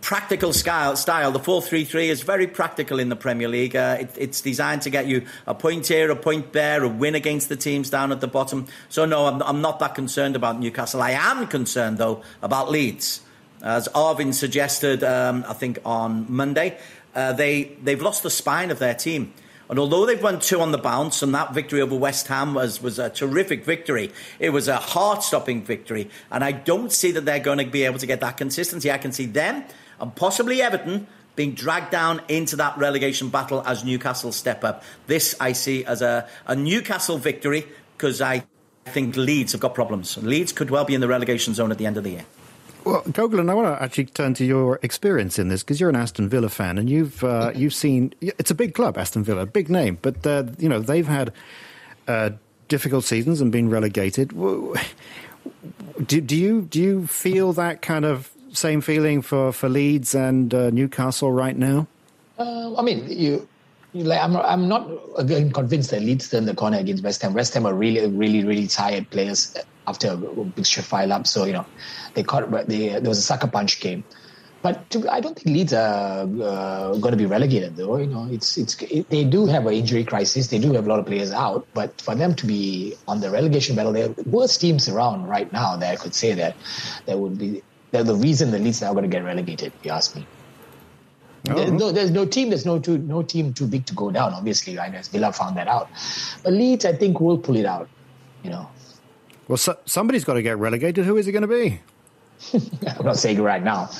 [0.00, 1.32] practical style, style.
[1.32, 3.74] The 4-3-3 is very practical in the Premier League.
[3.74, 7.14] Uh, it, it's designed to get you a point here, a point there, a win
[7.14, 8.66] against the teams down at the bottom.
[8.88, 11.00] So no, I'm, I'm not that concerned about Newcastle.
[11.02, 13.22] I am concerned though about Leeds.
[13.62, 16.78] As Arvin suggested, um, I think on Monday,
[17.14, 19.32] uh, they they've lost the spine of their team.
[19.68, 22.80] And although they've won two on the bounce, and that victory over West Ham was,
[22.82, 26.08] was a terrific victory, it was a heart stopping victory.
[26.30, 28.90] And I don't see that they're going to be able to get that consistency.
[28.90, 29.64] I can see them
[30.00, 34.82] and possibly Everton being dragged down into that relegation battle as Newcastle step up.
[35.06, 38.44] This I see as a, a Newcastle victory because I
[38.86, 40.16] think Leeds have got problems.
[40.16, 42.24] Leeds could well be in the relegation zone at the end of the year.
[42.88, 45.96] Well, Gogolin, I want to actually turn to your experience in this because you're an
[45.96, 49.68] Aston Villa fan and you've uh, you've seen it's a big club, Aston Villa, big
[49.68, 51.30] name, but uh, you know they've had
[52.06, 52.30] uh,
[52.68, 54.30] difficult seasons and been relegated.
[54.30, 60.54] Do, do, you do you feel that kind of same feeling for, for Leeds and
[60.54, 61.86] uh, Newcastle right now?
[62.38, 63.46] Uh, I mean, you,
[63.92, 67.34] you like I'm I'm not again convinced that Leeds turned the corner against West Ham.
[67.34, 69.54] West Ham are really really really tired players
[69.88, 71.26] after a big file up.
[71.26, 71.66] So you know
[72.14, 74.04] they caught they, there was a sucker punch game.
[74.60, 77.96] But to, I don't think Leeds are uh, going to be relegated, though.
[77.96, 80.48] You know, it's it's it, they do have an injury crisis.
[80.48, 83.30] They do have a lot of players out, but for them to be on the
[83.30, 85.76] relegation battle, there are worst teams around right now.
[85.76, 86.56] That I could say that
[87.06, 89.72] that would be the reason the Leeds are going to get relegated.
[89.78, 90.26] If you ask me.
[91.48, 91.54] Oh.
[91.54, 92.48] There's no, there's no team.
[92.48, 94.34] There's no too, no team too big to go down.
[94.34, 94.92] Obviously, right?
[94.92, 95.88] As Villa found that out,
[96.42, 97.88] but Leeds, I think, will pull it out.
[98.42, 98.68] You know.
[99.48, 101.04] Well, so, somebody's got to get relegated.
[101.04, 101.80] Who is it going to be?
[102.98, 103.90] I'm not saying right now.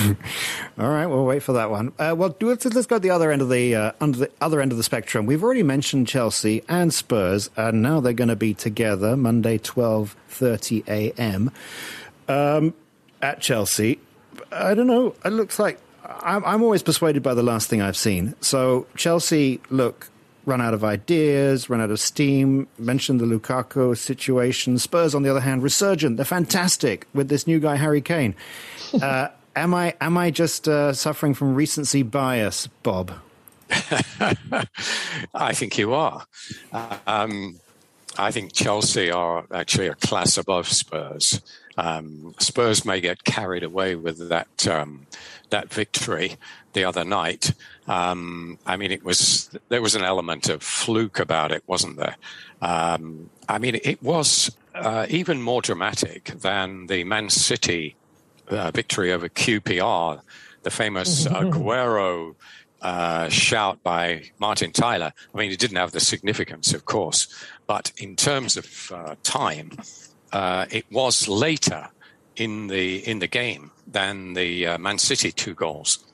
[0.78, 1.92] All right, we'll wait for that one.
[1.98, 4.60] Uh, well, let's, let's go to the other end of the uh, under the other
[4.60, 5.24] end of the spectrum.
[5.24, 10.16] We've already mentioned Chelsea and Spurs, and now they're going to be together Monday, twelve
[10.28, 11.50] thirty a.m.
[12.28, 12.74] Um,
[13.22, 14.00] at Chelsea.
[14.52, 15.14] I don't know.
[15.24, 18.34] It looks like I'm, I'm always persuaded by the last thing I've seen.
[18.40, 20.10] So Chelsea look
[20.48, 22.66] run out of ideas, run out of steam.
[22.78, 24.78] Mentioned the Lukaku situation.
[24.78, 26.16] Spurs, on the other hand, resurgent.
[26.16, 28.34] They're fantastic with this new guy, Harry Kane.
[29.00, 33.12] Uh, am I am I just uh, suffering from recency bias, Bob?
[35.34, 36.24] I think you are.
[37.06, 37.60] Um,
[38.16, 41.42] I think Chelsea are actually a class above Spurs.
[41.76, 45.06] Um, Spurs may get carried away with that um,
[45.50, 46.36] that victory
[46.78, 47.52] the other night.
[47.88, 52.16] Um, I mean, it was there was an element of fluke about it, wasn't there?
[52.62, 57.96] Um, I mean, it was uh, even more dramatic than the Man City
[58.48, 60.20] uh, victory over QPR,
[60.62, 62.36] the famous Aguero.
[62.80, 65.12] Uh, shout by Martin Tyler.
[65.34, 67.26] I mean, it didn't have the significance, of course,
[67.66, 69.72] but in terms of uh, time,
[70.32, 71.88] uh, it was later
[72.36, 76.04] in the in the game than the uh, Man City two goals.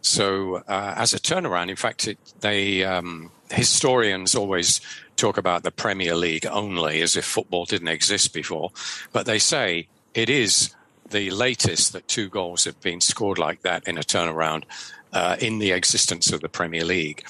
[0.00, 4.80] So uh, as a turnaround, in fact, it, they um, historians always
[5.16, 8.70] talk about the Premier League only as if football didn't exist before,
[9.12, 10.74] but they say it is
[11.10, 14.64] the latest that two goals have been scored like that in a turnaround
[15.12, 17.26] uh, in the existence of the Premier League.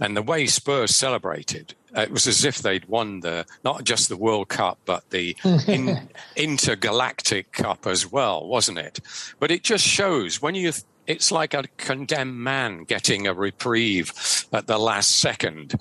[0.00, 4.10] And the way Spurs celebrated, uh, it was as if they'd won the not just
[4.10, 5.34] the World Cup, but the
[5.66, 9.00] in, intergalactic cup as well, wasn't it?
[9.40, 10.72] But it just shows when you
[11.06, 14.12] it's like a condemned man getting a reprieve
[14.52, 15.74] at the last second.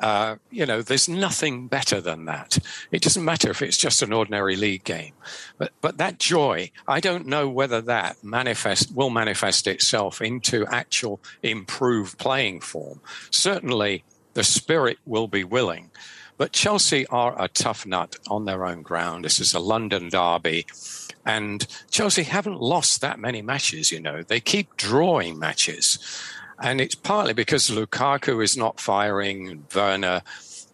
[0.00, 2.58] Uh, you know, there's nothing better than that.
[2.90, 5.12] It doesn't matter if it's just an ordinary league game,
[5.58, 11.20] but but that joy, I don't know whether that manifest will manifest itself into actual
[11.42, 13.00] improved playing form.
[13.30, 14.02] Certainly,
[14.34, 15.90] the spirit will be willing,
[16.42, 19.24] but Chelsea are a tough nut on their own ground.
[19.24, 20.66] This is a London derby.
[21.24, 24.24] And Chelsea haven't lost that many matches, you know.
[24.24, 26.00] They keep drawing matches.
[26.60, 30.22] And it's partly because Lukaku is not firing, Werner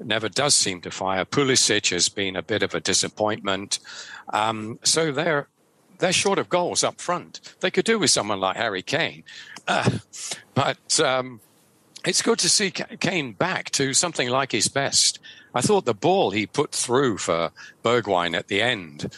[0.02, 1.26] never does seem to fire.
[1.26, 3.78] Pulisic has been a bit of a disappointment.
[4.32, 5.48] Um, so they're
[5.98, 7.56] they're short of goals up front.
[7.60, 9.22] They could do with someone like Harry Kane.
[9.66, 9.98] Uh,
[10.54, 11.42] but um,
[12.06, 15.18] it's good to see Kane back to something like his best.
[15.54, 17.50] I thought the ball he put through for
[17.82, 19.14] Bergwijn at the end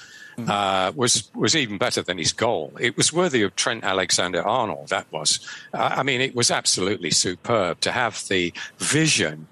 [0.49, 2.73] uh, was was even better than his goal.
[2.81, 4.89] It was worthy of Trent Alexander Arnold.
[4.89, 5.41] That was,
[5.75, 9.49] uh, I mean, it was absolutely superb to have the vision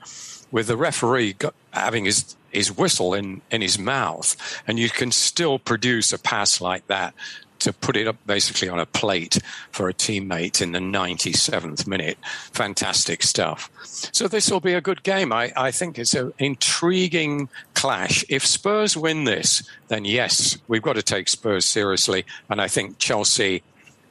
[0.50, 4.36] with the referee got, having his his whistle in in his mouth,
[4.66, 7.14] and you can still produce a pass like that
[7.60, 9.38] to put it up basically on a plate
[9.70, 12.18] for a teammate in the 97th minute.
[12.52, 13.70] Fantastic stuff.
[13.82, 15.32] So this will be a good game.
[15.32, 18.24] I, I think it's an intriguing clash.
[18.28, 22.24] If Spurs win this, then yes, we've got to take Spurs seriously.
[22.48, 23.62] And I think Chelsea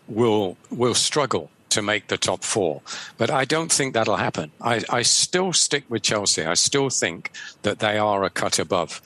[0.07, 2.81] will will struggle to make the top four.
[3.17, 4.51] But I don't think that'll happen.
[4.61, 6.45] I, I still stick with Chelsea.
[6.45, 7.31] I still think
[7.63, 9.01] that they are a cut above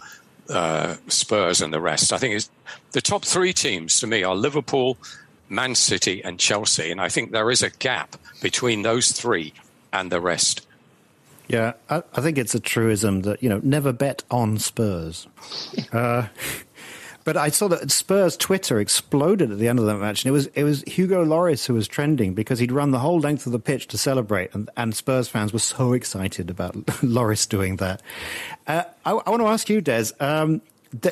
[0.51, 2.13] uh, Spurs and the rest.
[2.13, 2.49] I think it's
[2.91, 4.97] the top three teams to me are Liverpool,
[5.49, 9.53] Man City, and Chelsea, and I think there is a gap between those three
[9.93, 10.67] and the rest.
[11.47, 15.27] Yeah, I, I think it's a truism that you know never bet on Spurs.
[15.91, 16.27] Uh,
[17.23, 20.31] but I saw that Spurs Twitter exploded at the end of that match, and it
[20.31, 23.51] was it was Hugo Lloris who was trending because he'd run the whole length of
[23.51, 28.01] the pitch to celebrate, and, and Spurs fans were so excited about Lloris doing that.
[28.67, 30.11] Uh, I, I, want to ask you, Des.
[30.19, 30.61] Um,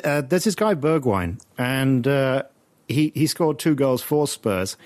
[0.04, 2.42] uh, there's this guy Bergwijn, and uh,
[2.88, 4.76] he he scored two goals for Spurs.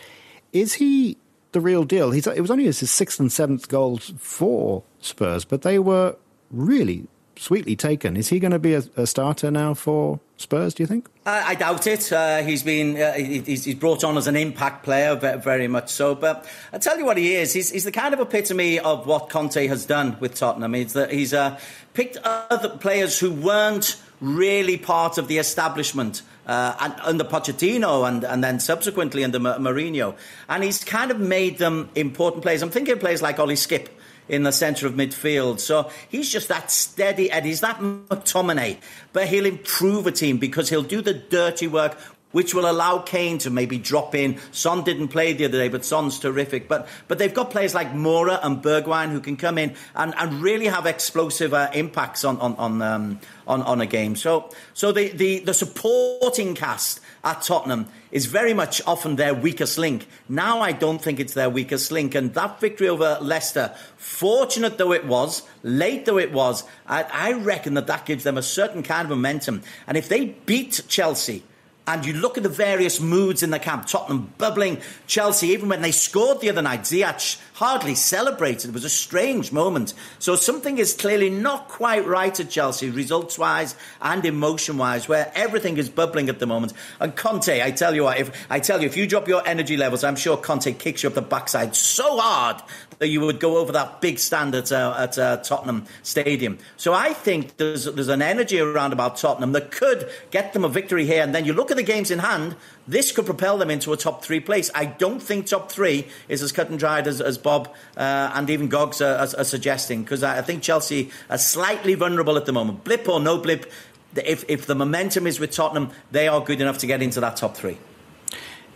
[0.52, 1.16] Is he
[1.52, 2.10] the real deal?
[2.10, 6.16] He's it was only his sixth and seventh goals for Spurs, but they were
[6.50, 7.06] really
[7.36, 8.16] sweetly taken.
[8.16, 10.74] Is he going to be a, a starter now for Spurs?
[10.74, 11.08] Do you think?
[11.26, 12.12] I, I doubt it.
[12.12, 16.14] Uh, he's been uh, he's, he's, brought on as an impact player, very much so.
[16.14, 17.52] But I tell you what, he is.
[17.52, 20.74] He's, he's the kind of epitome of what Conte has done with Tottenham.
[20.74, 21.58] He's that he's uh,
[21.94, 28.24] picked other players who weren't really part of the establishment uh, and, under Pochettino and,
[28.24, 30.16] and then subsequently under Mourinho.
[30.48, 32.62] And he's kind of made them important players.
[32.62, 33.88] I'm thinking of players like Ollie Skipp
[34.28, 35.60] in the centre of midfield.
[35.60, 37.48] So he's just that steady Eddie.
[37.48, 38.78] He's that McTominay.
[39.12, 41.98] But he'll improve a team because he'll do the dirty work
[42.34, 44.40] which will allow Kane to maybe drop in.
[44.50, 46.66] Son didn't play the other day, but Son's terrific.
[46.66, 50.42] But but they've got players like Moura and Bergwijn who can come in and, and
[50.42, 54.16] really have explosive uh, impacts on on on, um, on on a game.
[54.16, 59.78] So so the, the the supporting cast at Tottenham is very much often their weakest
[59.78, 60.06] link.
[60.28, 64.92] Now I don't think it's their weakest link, and that victory over Leicester, fortunate though
[64.92, 68.82] it was, late though it was, I, I reckon that that gives them a certain
[68.82, 69.62] kind of momentum.
[69.86, 71.42] And if they beat Chelsea
[71.86, 75.82] and you look at the various moods in the camp, Tottenham bubbling, Chelsea, even when
[75.82, 78.70] they scored the other night, Ziyech hardly celebrated.
[78.70, 79.92] It was a strange moment.
[80.18, 85.30] So something is clearly not quite right at Chelsea, results wise and emotion wise, where
[85.34, 86.72] everything is bubbling at the moment.
[87.00, 89.76] And Conte, I tell you what, if I tell you, if you drop your energy
[89.76, 92.62] levels, I'm sure Conte kicks you up the backside so hard
[92.98, 96.58] that you would go over that big stand at, uh, at uh, Tottenham Stadium.
[96.76, 100.68] So I think there's, there's an energy around about Tottenham that could get them a
[100.68, 101.22] victory here.
[101.22, 103.96] And then you look at the games in hand, this could propel them into a
[103.96, 104.70] top three place.
[104.74, 108.50] I don't think top three is as cut and dried as, as Bob uh, and
[108.50, 112.46] even Goggs are, are, are suggesting, because I, I think Chelsea are slightly vulnerable at
[112.46, 112.84] the moment.
[112.84, 113.70] Blip or no blip,
[114.16, 117.36] if, if the momentum is with Tottenham, they are good enough to get into that
[117.36, 117.78] top three.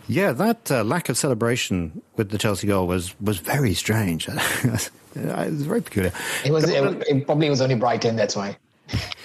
[0.09, 4.27] Yeah, that uh, lack of celebration with the Chelsea goal was was very strange.
[4.63, 6.11] it was very peculiar.
[6.43, 6.67] It was.
[6.67, 8.15] It, it probably was only Brighton.
[8.15, 8.57] That's why.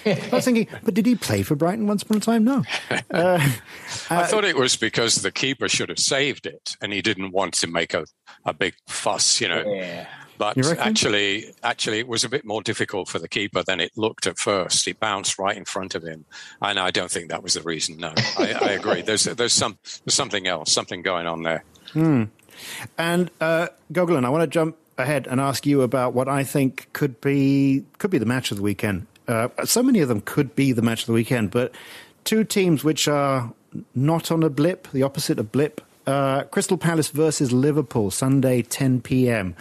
[0.05, 2.43] I was thinking, but did he play for Brighton once upon a time?
[2.43, 2.63] No.
[3.11, 3.39] Uh,
[4.09, 7.31] I uh, thought it was because the keeper should have saved it, and he didn't
[7.31, 8.05] want to make a,
[8.43, 9.63] a big fuss, you know.
[9.65, 10.07] Yeah.
[10.37, 14.27] But actually, actually, it was a bit more difficult for the keeper than it looked
[14.27, 14.85] at first.
[14.85, 16.25] He bounced right in front of him,
[16.61, 17.97] and I don't think that was the reason.
[17.97, 19.01] No, I, I agree.
[19.01, 21.63] There's there's some there's something else, something going on there.
[21.93, 22.23] Hmm.
[22.97, 26.87] And uh, Gogolin, I want to jump ahead and ask you about what I think
[26.93, 29.07] could be could be the match of the weekend.
[29.27, 31.73] Uh, so many of them could be the match of the weekend, but
[32.23, 33.51] two teams which are
[33.93, 35.81] not on a blip, the opposite of blip.
[36.05, 39.55] Uh, Crystal Palace versus Liverpool, Sunday, 10 p.m.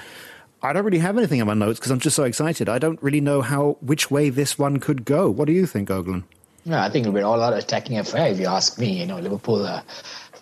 [0.65, 2.71] I don't really have anything in my notes because I'm just so excited.
[2.71, 5.31] I don't really know how which way this one could go.
[5.31, 6.25] What do you think, Oglen?
[6.65, 8.99] Yeah, I think be all out attacking affair if you ask me.
[8.99, 9.83] You know, Liverpool uh,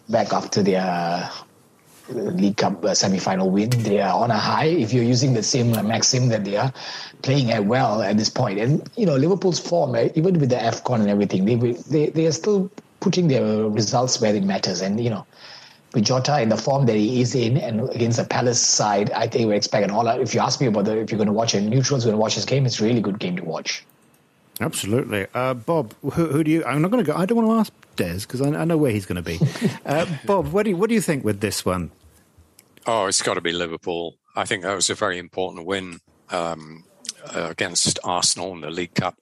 [0.08, 1.28] back after their
[2.08, 3.70] League Cup uh, semi-final win.
[3.70, 4.66] They are on a high.
[4.66, 6.72] If you're using the same uh, maxim that they are
[7.22, 10.56] playing at well at this point, and you know Liverpool's form, uh, even with the
[10.56, 12.70] Afcon and everything, they they they are still
[13.00, 14.80] putting their results where it matters.
[14.82, 15.26] And you know,
[15.94, 19.26] with Jota in the form that he is in, and against the Palace side, I
[19.26, 20.20] think we expect an all-out.
[20.20, 22.18] If you ask me about the, if you're going to watch a neutral's going to
[22.18, 23.84] watch this game, it's a really good game to watch.
[24.60, 25.94] Absolutely, uh, Bob.
[26.02, 26.64] Who, who, do you?
[26.64, 27.16] I'm not going to go.
[27.16, 29.40] I don't want to ask Des because I, I, know where he's going to be.
[29.84, 31.90] Uh, Bob, what do you, what do you think with this one?
[32.86, 34.14] Oh, it's got to be Liverpool.
[34.36, 36.84] I think that was a very important win um,
[37.30, 39.16] against Arsenal in the League Cup,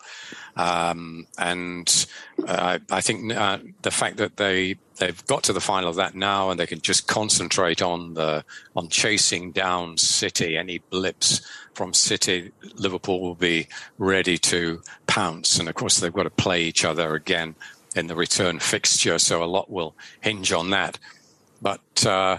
[0.57, 2.07] um, and
[2.47, 6.15] uh, I think uh, the fact that they they've got to the final of that
[6.15, 8.45] now, and they can just concentrate on the
[8.77, 10.57] on chasing down City.
[10.57, 11.41] Any blips
[11.75, 16.63] from City, Liverpool will be ready to pounce, and of course they've got to play
[16.63, 17.55] each other again
[17.97, 20.99] in the return fixture, so a lot will hinge on that.
[21.63, 22.39] But uh,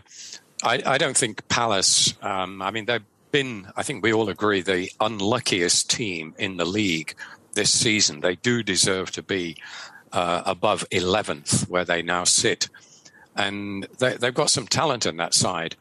[0.63, 2.13] I, I don't think Palace.
[2.21, 3.67] Um, I mean, they've been.
[3.75, 7.15] I think we all agree the unluckiest team in the league
[7.53, 8.21] this season.
[8.21, 9.57] They do deserve to be
[10.11, 12.69] uh, above 11th, where they now sit,
[13.35, 15.75] and they, have got some talent in that side.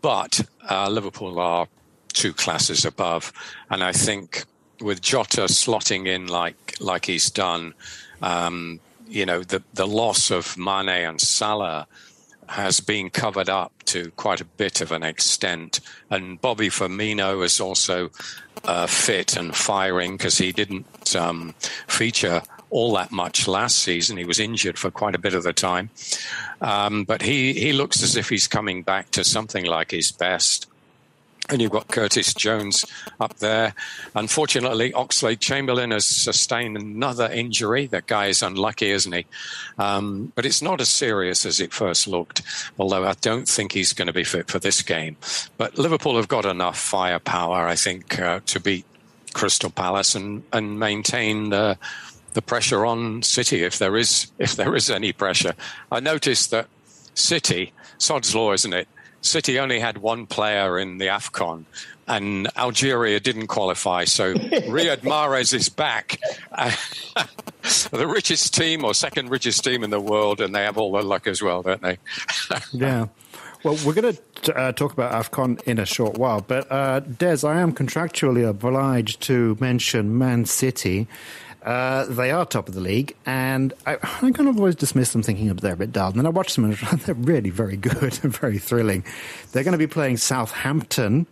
[0.00, 1.66] But uh, Liverpool are
[2.12, 3.32] two classes above,
[3.70, 4.44] and I think
[4.80, 7.74] with Jota slotting in like like he's done,
[8.22, 11.86] um, you know, the the loss of Mane and Salah
[12.48, 15.80] has been covered up to quite a bit of an extent.
[16.10, 18.10] And Bobby Firmino is also
[18.64, 21.54] uh, fit and firing because he didn't um,
[21.86, 24.16] feature all that much last season.
[24.16, 25.90] He was injured for quite a bit of the time.
[26.60, 30.66] Um, but he, he looks as if he's coming back to something like his best.
[31.50, 32.86] And you've got Curtis Jones
[33.20, 33.74] up there.
[34.14, 37.86] Unfortunately, Oxlade Chamberlain has sustained another injury.
[37.86, 39.26] That guy is unlucky, isn't he?
[39.78, 42.40] Um, but it's not as serious as it first looked,
[42.78, 45.18] although I don't think he's going to be fit for this game.
[45.58, 48.86] But Liverpool have got enough firepower, I think, uh, to beat
[49.34, 51.76] Crystal Palace and, and maintain the,
[52.32, 55.54] the pressure on City if there is if there is any pressure.
[55.92, 56.68] I noticed that
[57.14, 58.88] City, Sod's law, isn't it?
[59.24, 61.64] City only had one player in the AFCON,
[62.06, 64.04] and Algeria didn't qualify.
[64.04, 66.20] So Riyad Mahrez is back,
[67.90, 71.02] the richest team or second richest team in the world, and they have all the
[71.02, 71.98] luck as well, don't they?
[72.72, 73.06] yeah.
[73.62, 77.46] Well, we're going to uh, talk about AFCON in a short while, but uh, Des,
[77.46, 81.08] I am contractually obliged to mention Man City.
[81.64, 85.22] Uh, they are top of the league, and I, I kind of always dismiss them
[85.22, 86.08] thinking they're a bit dull.
[86.08, 89.04] And then I watch them, and they're really very good and very thrilling.
[89.52, 91.26] They're going to be playing Southampton,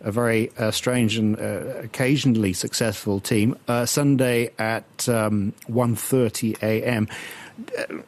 [0.00, 7.08] a very uh, strange and uh, occasionally successful team, uh, Sunday at um, 1.30 a.m.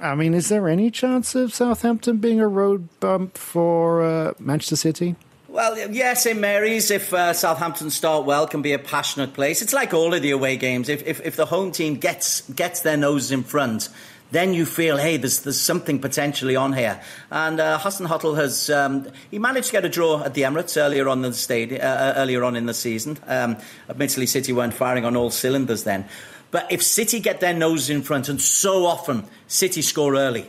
[0.01, 4.76] I mean, is there any chance of Southampton being a road bump for uh, Manchester
[4.76, 5.14] City?
[5.59, 9.61] Well, yes, St Mary's, if uh, Southampton start well, can be a passionate place.
[9.61, 10.88] It's like all of the away games.
[10.88, 13.88] If, if, if the home team gets gets their noses in front,
[14.30, 17.02] then you feel, hey, there's there's something potentially on here.
[17.32, 21.09] And uh, Hasenhüttl has um, he managed to get a draw at the Emirates earlier
[21.09, 23.18] on in the stadium, uh, uh, earlier on in the season.
[23.26, 23.56] Um,
[23.90, 26.04] admittedly, City weren't firing on all cylinders then.
[26.52, 30.48] But if City get their noses in front, and so often City score early,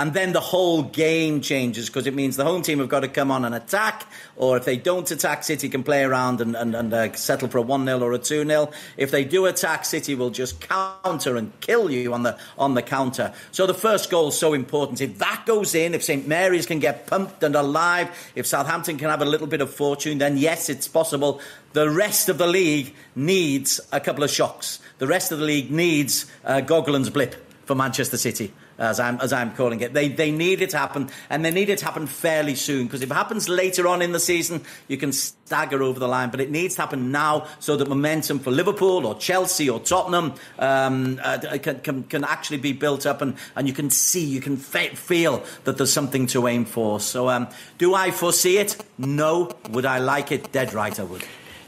[0.00, 3.08] and then the whole game changes because it means the home team have got to
[3.08, 6.74] come on and attack, or if they don't attack, City can play around and, and,
[6.74, 8.70] and uh, settle for a 1 0 or a 2 0.
[8.96, 12.80] If they do attack, City will just counter and kill you on the, on the
[12.80, 13.34] counter.
[13.52, 15.02] So the first goal is so important.
[15.02, 19.10] If that goes in, if St Mary's can get pumped and alive, if Southampton can
[19.10, 21.42] have a little bit of fortune, then yes, it's possible.
[21.74, 24.80] The rest of the league needs a couple of shocks.
[24.96, 27.34] The rest of the league needs uh, blip
[27.66, 29.92] for Manchester City as I'm, as I'm calling it.
[29.92, 33.02] They, they need it to happen, and they need it to happen fairly soon, because
[33.02, 36.40] if it happens later on in the season, you can stagger over the line, but
[36.40, 41.20] it needs to happen now so that momentum for Liverpool or Chelsea or Tottenham um,
[41.22, 44.56] uh, can, can, can, actually be built up, and, and you can see, you can
[44.56, 47.00] fe- feel that there's something to aim for.
[47.00, 48.82] So, um, do I foresee it?
[48.98, 49.50] No.
[49.70, 50.52] Would I like it?
[50.52, 51.22] Dead right, I would.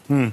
[0.08, 0.28] Hmm.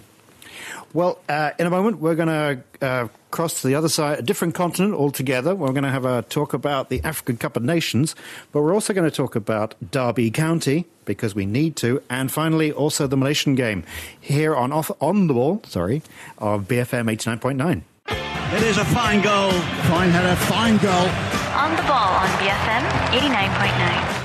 [0.93, 4.21] Well, uh, in a moment, we're going to uh, cross to the other side, a
[4.21, 5.53] different continent altogether.
[5.53, 8.15] We're going to have a talk about the African Cup of Nations,
[8.51, 12.71] but we're also going to talk about Derby County because we need to, and finally
[12.71, 13.83] also the Malaysian game
[14.19, 15.61] here on off, on the ball.
[15.67, 16.01] Sorry,
[16.37, 17.83] of BFM eighty nine point nine.
[18.07, 19.51] It is a fine goal,
[19.89, 21.07] fine header, fine goal.
[21.53, 24.18] On the ball on BFM eighty nine point nine.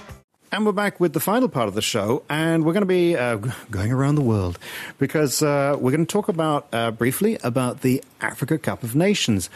[0.54, 3.16] And we're back with the final part of the show, and we're going to be
[3.16, 3.38] uh,
[3.72, 4.56] going around the world
[5.00, 9.50] because uh, we're going to talk about uh, briefly about the Africa Cup of Nations.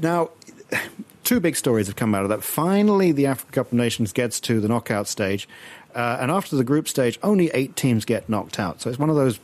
[0.00, 0.30] Now,
[1.24, 2.44] two big stories have come out of that.
[2.44, 5.48] Finally, the Africa Cup of Nations gets to the knockout stage,
[5.92, 8.80] uh, and after the group stage, only eight teams get knocked out.
[8.80, 9.40] So it's one of those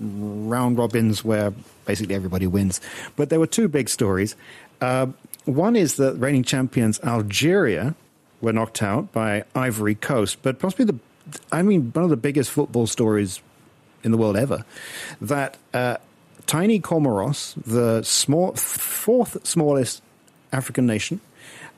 [0.00, 1.52] round robins where
[1.84, 2.80] basically everybody wins.
[3.14, 4.34] But there were two big stories.
[4.80, 5.08] Uh,
[5.44, 7.94] one is that reigning champions Algeria
[8.40, 10.98] were knocked out by Ivory Coast, but possibly the,
[11.50, 13.40] I mean, one of the biggest football stories
[14.02, 14.64] in the world ever,
[15.20, 15.96] that uh,
[16.46, 20.02] tiny Comoros, the small, fourth smallest
[20.52, 21.20] African nation,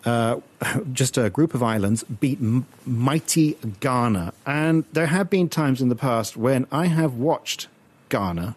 [0.04, 0.40] uh,
[0.92, 4.32] just a group of islands, beat m- mighty Ghana.
[4.46, 7.68] And there have been times in the past when I have watched
[8.08, 8.56] Ghana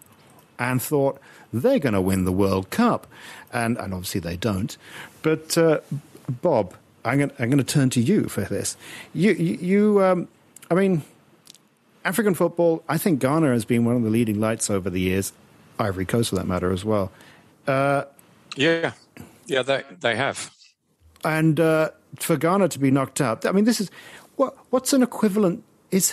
[0.58, 1.20] and thought
[1.52, 3.06] they're going to win the World Cup.
[3.52, 4.76] And, and obviously they don't.
[5.22, 5.80] But, uh,
[6.28, 6.74] Bob,
[7.04, 8.76] I'm going, I'm going to turn to you for this.
[9.14, 10.28] You, you, you um,
[10.70, 11.02] I mean,
[12.04, 15.32] African football, I think Ghana has been one of the leading lights over the years,
[15.78, 17.12] Ivory Coast for that matter as well.
[17.66, 18.04] Uh,
[18.56, 18.92] yeah,
[19.46, 20.50] yeah, they, they have.
[21.24, 23.90] And uh, for Ghana to be knocked out, I mean, this is
[24.36, 25.62] what, what's an equivalent?
[25.90, 26.12] Is,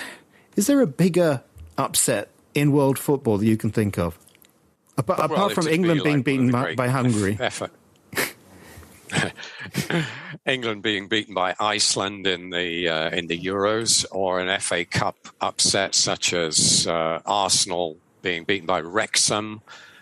[0.56, 1.42] is there a bigger
[1.78, 4.18] upset in world football that you can think of?
[4.98, 7.38] Apart, well, apart from England be like being beaten by, by Hungary.
[7.40, 7.72] Effort.
[10.46, 15.16] England being beaten by Iceland in the uh, in the Euros, or an FA Cup
[15.42, 19.62] upset such as uh, Arsenal being beaten by Wrexham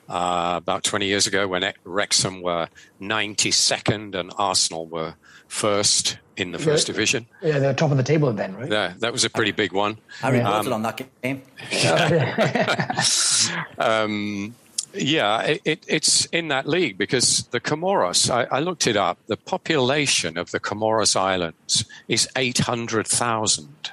[0.10, 2.70] uh, about 20 years ago, when Wrexham were
[3.02, 5.16] 92nd and Arsenal were
[5.48, 7.26] first in the first yeah, division.
[7.42, 8.72] Yeah, they're top of the table then, right?
[8.72, 9.98] Yeah, that was a pretty big one.
[10.22, 11.42] I reported um, on that game.
[13.78, 14.56] um,
[14.94, 19.18] yeah, it, it, it's in that league because the Comoros, I, I, looked it up,
[19.28, 23.92] the population of the Comoros Islands is 800,000.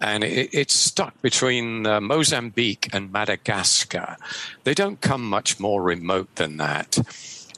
[0.00, 4.16] And it, it's stuck between uh, Mozambique and Madagascar.
[4.64, 6.98] They don't come much more remote than that.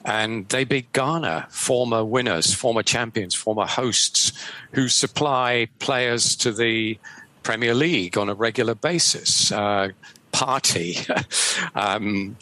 [0.05, 4.33] And they beat Ghana, former winners, former champions, former hosts,
[4.73, 6.99] who supply players to the
[7.43, 9.51] Premier League on a regular basis.
[9.51, 9.89] Uh,
[10.37, 11.09] Partey,
[11.75, 12.37] um,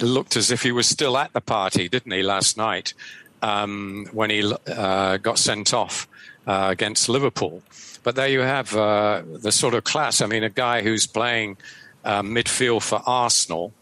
[0.00, 2.92] looked as if he was still at the party, didn't he, last night
[3.40, 6.08] um, when he uh, got sent off
[6.48, 7.62] uh, against Liverpool?
[8.02, 10.20] But there you have uh, the sort of class.
[10.20, 11.56] I mean, a guy who's playing
[12.04, 13.72] uh, midfield for Arsenal.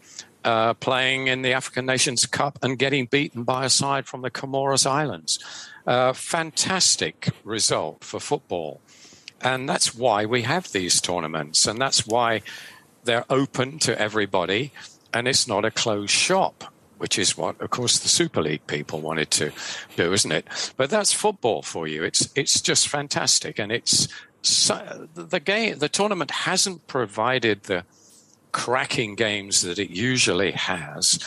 [0.45, 4.31] Uh, playing in the African Nations Cup and getting beaten by a side from the
[4.31, 5.37] Comoros Islands.
[5.85, 8.79] Uh, fantastic result for football.
[9.41, 11.67] And that's why we have these tournaments.
[11.67, 12.41] And that's why
[13.09, 14.71] they're open to everybody.
[15.11, 16.63] And it's not a closed shop,
[16.99, 19.51] which is what, of course, the Super League people wanted to
[19.95, 20.45] do, isn't it?
[20.77, 22.03] But that's football for you.
[22.03, 23.57] It's, it's just fantastic.
[23.57, 24.07] And it's
[24.43, 27.83] so, the game, the tournament hasn't provided the
[28.51, 31.19] cracking games that it usually has,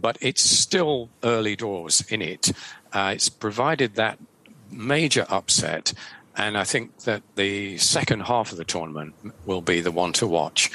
[0.00, 2.52] but it's still early doors in it.
[2.92, 4.20] Uh, it's provided that
[4.70, 5.92] major upset,
[6.36, 9.14] and I think that the second half of the tournament
[9.46, 10.70] will be the one to watch.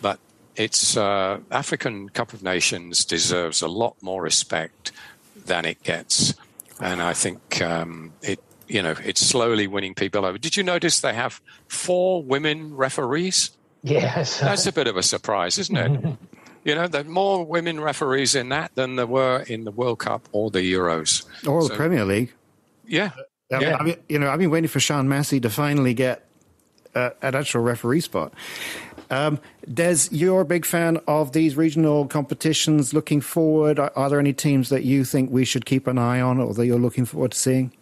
[0.00, 0.18] But
[0.56, 4.92] it's uh, African Cup of Nations deserves a lot more respect
[5.44, 6.34] than it gets,
[6.80, 8.40] and I think um, it.
[8.68, 10.38] You know, it's slowly winning people over.
[10.38, 13.50] Did you notice they have four women referees?
[13.82, 14.40] Yes.
[14.40, 16.16] That's a bit of a surprise, isn't it?
[16.64, 19.98] you know, there are more women referees in that than there were in the World
[19.98, 21.26] Cup or the Euros.
[21.46, 22.32] Or so, the Premier League.
[22.86, 23.10] Yeah.
[23.52, 23.76] I mean, yeah.
[23.76, 26.26] I mean, you know, I've been waiting for Sian Massey to finally get
[26.94, 28.32] uh, an actual referee spot.
[29.10, 29.40] Um,
[29.72, 32.94] Des, you're a big fan of these regional competitions.
[32.94, 36.20] Looking forward, are, are, there any teams that you think we should keep an eye
[36.20, 37.72] on or that you're looking forward to seeing?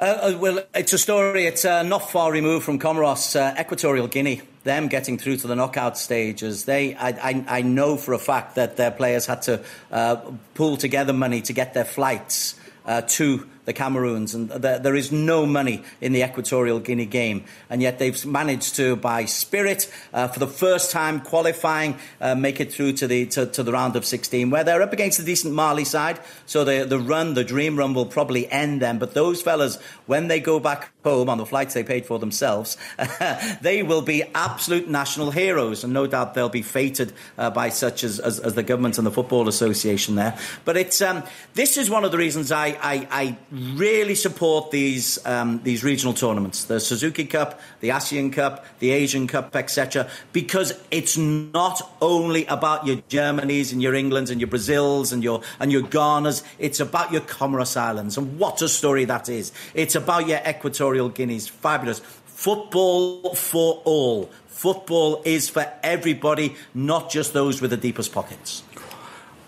[0.00, 1.46] Uh, well, it's a story.
[1.46, 4.42] It's uh, not far removed from Comoros, uh, Equatorial Guinea.
[4.64, 6.64] Them getting through to the knockout stages.
[6.64, 10.16] They, I, I, I know for a fact that their players had to uh,
[10.54, 15.44] pull together money to get their flights uh, to the Cameroons, and there is no
[15.44, 20.38] money in the Equatorial Guinea game, and yet they've managed to, by spirit, uh, for
[20.38, 24.06] the first time qualifying, uh, make it through to the to, to, the round of
[24.06, 26.18] 16, where they're up against a decent Mali side.
[26.46, 28.98] So the the run, the dream run, will probably end them.
[28.98, 32.76] But those fellas, when they go back home on the flights they paid for themselves,
[33.60, 38.02] they will be absolute national heroes, and no doubt they'll be fated uh, by such
[38.02, 40.36] as, as, as the government and the football association there.
[40.64, 41.22] But it's um,
[41.54, 46.14] this is one of the reasons I, I, I really support these um, these regional
[46.14, 50.08] tournaments, the Suzuki Cup, the ASEAN Cup, the Asian Cup, etc.
[50.32, 55.42] Because it's not only about your Germanys and your Englands and your Brazils and your
[55.60, 56.42] and your Ghanas.
[56.58, 59.52] It's about your Comoros Islands, and what a story that is!
[59.74, 61.46] It's about your Equatorial Guineas.
[61.46, 64.30] Fabulous football for all.
[64.46, 68.64] Football is for everybody, not just those with the deepest pockets.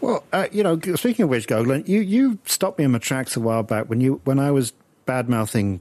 [0.01, 3.37] Well, uh, you know, speaking of which, Goglan, you, you stopped me in my tracks
[3.37, 4.73] a while back when you when I was
[5.05, 5.81] bad mouthing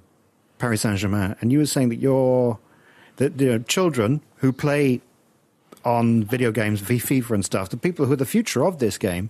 [0.57, 2.59] Paris Saint Germain, and you were saying that your
[3.17, 5.01] that you know, children who play
[5.85, 9.29] on video games, FIFA and stuff, the people who are the future of this game,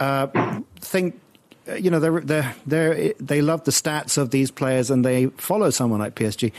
[0.00, 1.18] uh, think
[1.78, 5.70] you know they're they they they love the stats of these players and they follow
[5.70, 6.52] someone like PSG.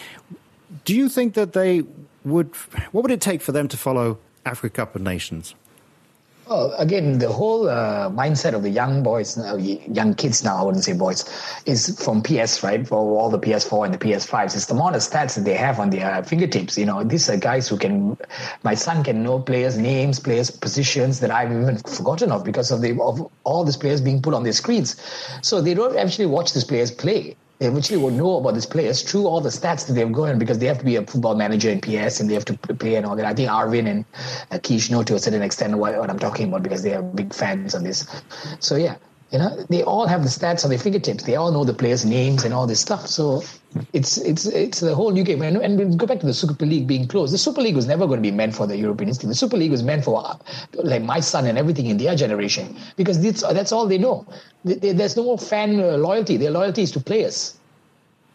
[0.85, 1.83] Do you think that they
[2.23, 2.47] would?
[2.91, 5.55] What would it take for them to follow Africa Cup of Nations?
[6.47, 10.63] Well, again, the whole uh, mindset of the young boys, uh, young kids now, I
[10.63, 11.23] wouldn't say boys,
[11.65, 12.85] is from PS, right?
[12.85, 14.55] For all the PS4 and the PS5s.
[14.55, 16.77] It's the amount of stats that they have on their fingertips.
[16.77, 18.17] You know, these are guys who can,
[18.63, 22.81] my son can know players' names, players' positions that I've even forgotten of because of
[22.81, 24.99] the of all these players being put on their screens.
[25.41, 29.27] So they don't actually watch these players play eventually will know about these players through
[29.27, 31.79] all the stats that they've gone because they have to be a football manager in
[31.79, 33.25] PS and they have to play and all that.
[33.25, 34.05] I think Arvin and
[34.63, 37.33] Keish know to a certain extent what, what I'm talking about because they are big
[37.33, 38.07] fans of this.
[38.59, 38.95] So yeah,
[39.31, 41.23] you know, they all have the stats on their fingertips.
[41.23, 43.07] They all know the players' names and all this stuff.
[43.07, 43.41] So
[43.93, 45.41] it's it's it's the whole new game.
[45.41, 47.33] And, and we go back to the Super League being closed.
[47.33, 49.29] The Super League was never going to be meant for the European team.
[49.29, 50.37] The Super League was meant for
[50.73, 54.25] like my son and everything in their generation because that's that's all they know.
[54.65, 56.35] There's no more fan uh, loyalty.
[56.35, 57.57] Their loyalty is to players.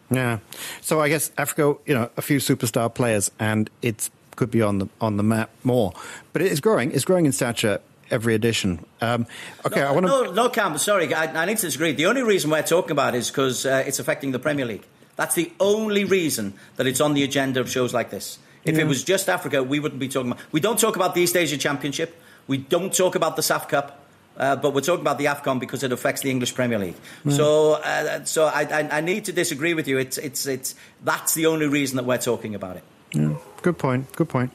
[0.09, 0.39] Yeah.
[0.81, 4.79] So I guess Africa, you know, a few superstar players, and it could be on
[4.79, 5.93] the on the map more.
[6.33, 6.91] But it is growing.
[6.91, 7.81] It's growing in stature
[8.11, 8.85] every edition.
[9.01, 9.27] Um,
[9.65, 10.11] okay, no, I want to.
[10.11, 10.77] No, no, Cam.
[10.77, 11.93] Sorry, I, I, need to disagree.
[11.93, 14.85] The only reason we're talking about it is because uh, it's affecting the Premier League.
[15.15, 18.39] That's the only reason that it's on the agenda of shows like this.
[18.63, 18.81] If yeah.
[18.81, 20.43] it was just Africa, we wouldn't be talking about.
[20.51, 22.15] We don't talk about the East Asia Championship.
[22.47, 24.03] We don't talk about the SAFF Cup.
[24.37, 26.95] Uh, but we're talking about the AFCON because it affects the English Premier League.
[27.25, 27.31] Mm.
[27.35, 29.97] So, uh, so I, I, I, need to disagree with you.
[29.97, 32.83] It's, it's, it's, that's the only reason that we're talking about it.
[33.13, 33.33] Yeah,
[33.63, 34.11] good point.
[34.15, 34.51] Good point.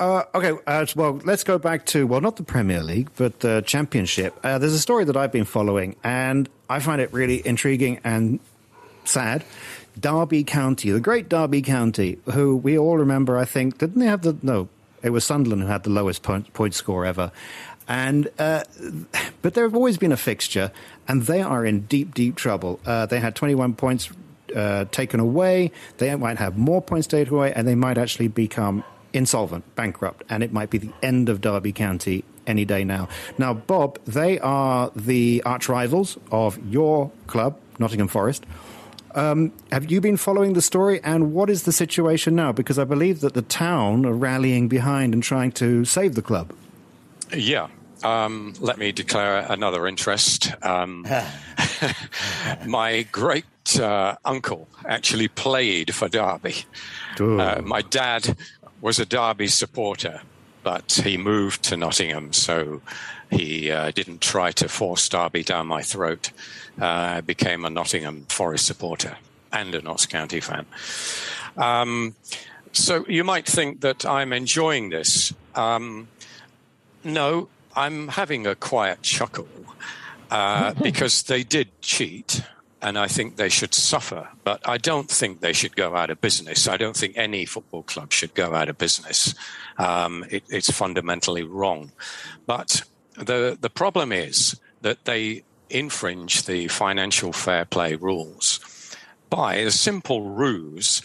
[0.00, 3.62] Uh, okay, uh, well, let's go back to well, not the Premier League, but the
[3.66, 4.34] Championship.
[4.42, 8.40] Uh, there's a story that I've been following, and I find it really intriguing and
[9.04, 9.44] sad.
[10.00, 13.36] Derby County, the great Derby County, who we all remember.
[13.36, 14.70] I think didn't they have the no?
[15.02, 17.30] It was Sunderland who had the lowest point, point score ever.
[17.86, 18.64] And uh,
[19.42, 20.72] but there have always been a fixture,
[21.08, 22.80] and they are in deep, deep trouble.
[22.86, 24.08] Uh, they had 21 points
[24.56, 25.72] uh, taken away.
[25.98, 28.82] They might have more points taken away, and they might actually become
[29.12, 33.08] insolvent, bankrupt, and it might be the end of Derby County any day now.
[33.38, 38.44] Now, Bob, they are the arch rivals of your club, Nottingham Forest.
[39.14, 42.52] Um, have you been following the story, and what is the situation now?
[42.52, 46.52] Because I believe that the town are rallying behind and trying to save the club.
[47.34, 47.68] Yeah.
[48.02, 50.52] Um, let me declare another interest.
[50.62, 51.06] Um,
[52.66, 53.44] my great
[53.78, 56.54] uh, uncle actually played for Derby.
[57.18, 58.36] Uh, my dad
[58.80, 60.22] was a Derby supporter,
[60.62, 62.80] but he moved to Nottingham, so
[63.30, 66.32] he uh, didn't try to force Derby down my throat.
[66.80, 69.16] Uh, I became a Nottingham Forest supporter
[69.52, 70.66] and a Notts County fan.
[71.56, 72.14] Um,
[72.72, 75.32] so you might think that I'm enjoying this.
[75.54, 76.08] Um,
[77.04, 79.48] no, I'm having a quiet chuckle
[80.30, 82.42] uh, because they did cheat
[82.82, 84.28] and I think they should suffer.
[84.44, 86.68] But I don't think they should go out of business.
[86.68, 89.34] I don't think any football club should go out of business.
[89.78, 91.92] Um, it, it's fundamentally wrong.
[92.46, 92.82] But
[93.16, 98.60] the the problem is that they infringe the financial fair play rules
[99.28, 101.02] by a simple ruse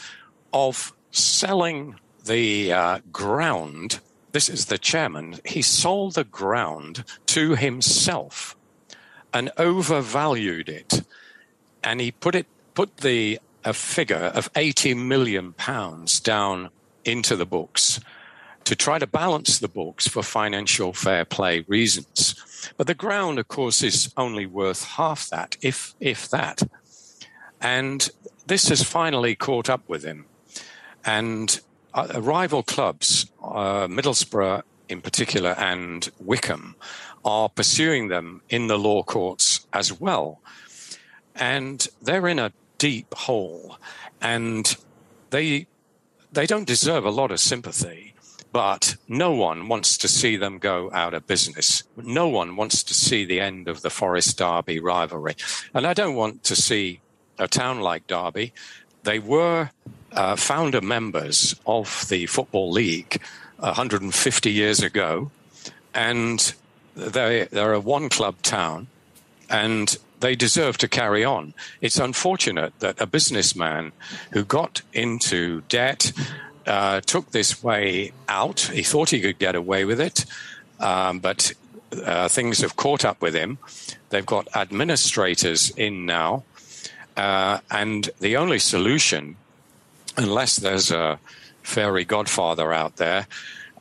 [0.54, 1.96] of selling
[2.26, 4.00] the uh, ground.
[4.32, 5.40] This is the chairman.
[5.46, 8.56] He sold the ground to himself
[9.34, 11.04] and overvalued it
[11.86, 16.70] and he put it put the a figure of 80 million pounds down
[17.04, 18.00] into the books
[18.64, 22.36] to try to balance the books for financial fair play reasons.
[22.78, 26.64] But the ground, of course, is only worth half that, if if that.
[27.62, 28.10] And
[28.46, 30.26] this has finally caught up with him.
[31.06, 31.60] And
[31.94, 36.76] uh, rival clubs, uh, Middlesbrough in particular, and Wycombe,
[37.24, 40.40] are pursuing them in the law courts as well
[41.36, 43.78] and they're in a deep hole,
[44.22, 44.76] and
[45.30, 45.68] they
[46.32, 48.14] they don't deserve a lot of sympathy.
[48.52, 51.84] But no one wants to see them go out of business.
[51.98, 55.36] No one wants to see the end of the Forest Derby rivalry.
[55.74, 57.02] And I don't want to see
[57.38, 58.54] a town like Derby.
[59.04, 59.72] They were
[60.14, 63.22] uh, founder members of the Football League
[63.58, 65.32] 150 years ago,
[65.94, 66.54] and
[66.96, 68.88] they, they're a one club town.
[69.50, 71.54] And they deserve to carry on.
[71.82, 73.92] It's unfortunate that a businessman
[74.32, 76.12] who got into debt
[76.66, 78.62] uh, took this way out.
[78.62, 80.26] He thought he could get away with it,
[80.80, 81.54] um, but
[82.04, 83.60] uh, things have caught up with him.
[84.10, 86.44] They've got administrators in now,
[87.16, 89.36] uh, and the only solution,
[90.18, 91.20] unless there's a
[91.62, 93.28] fairy godfather out there,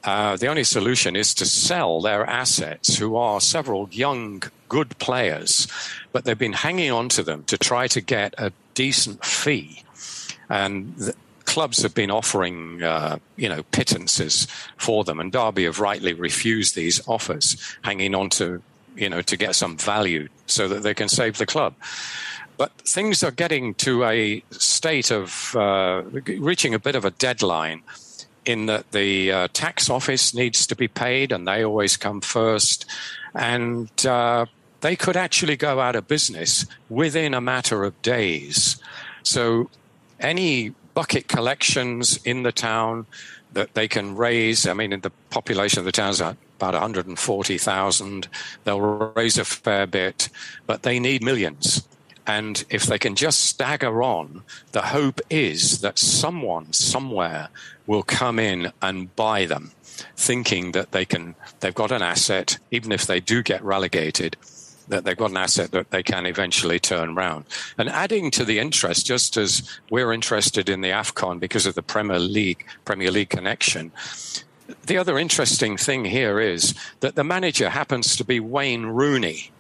[0.05, 5.67] uh, the only solution is to sell their assets, who are several young, good players,
[6.13, 9.83] but they've been hanging on to them to try to get a decent fee.
[10.51, 11.15] And
[11.47, 14.47] clubs have been offering, uh, you know, pittances
[14.77, 18.63] for them, and Derby have rightly refused these offers, hanging on to,
[18.97, 21.75] you know, to get some value so that they can save the club.
[22.57, 27.83] But things are getting to a state of uh, reaching a bit of a deadline
[28.45, 32.85] in that the uh, tax office needs to be paid and they always come first.
[33.35, 34.47] And uh,
[34.81, 38.77] they could actually go out of business within a matter of days.
[39.23, 39.71] So
[40.21, 43.07] any bucket collections in the town
[43.53, 48.29] that they can raise, I mean, the population of the town is about 140,000.
[48.65, 50.29] They'll raise a fair bit,
[50.67, 51.87] but they need millions.
[52.27, 57.49] And if they can just stagger on, the hope is that someone somewhere
[57.87, 59.73] will come in and buy them,
[60.17, 64.37] thinking that they can, they've got an asset, even if they do get relegated,
[64.89, 67.45] that they've got an asset that they can eventually turn around.
[67.77, 71.83] And adding to the interest, just as we're interested in the AFCON because of the
[71.83, 73.93] Premier League, Premier League connection,
[74.87, 79.51] the other interesting thing here is that the manager happens to be Wayne Rooney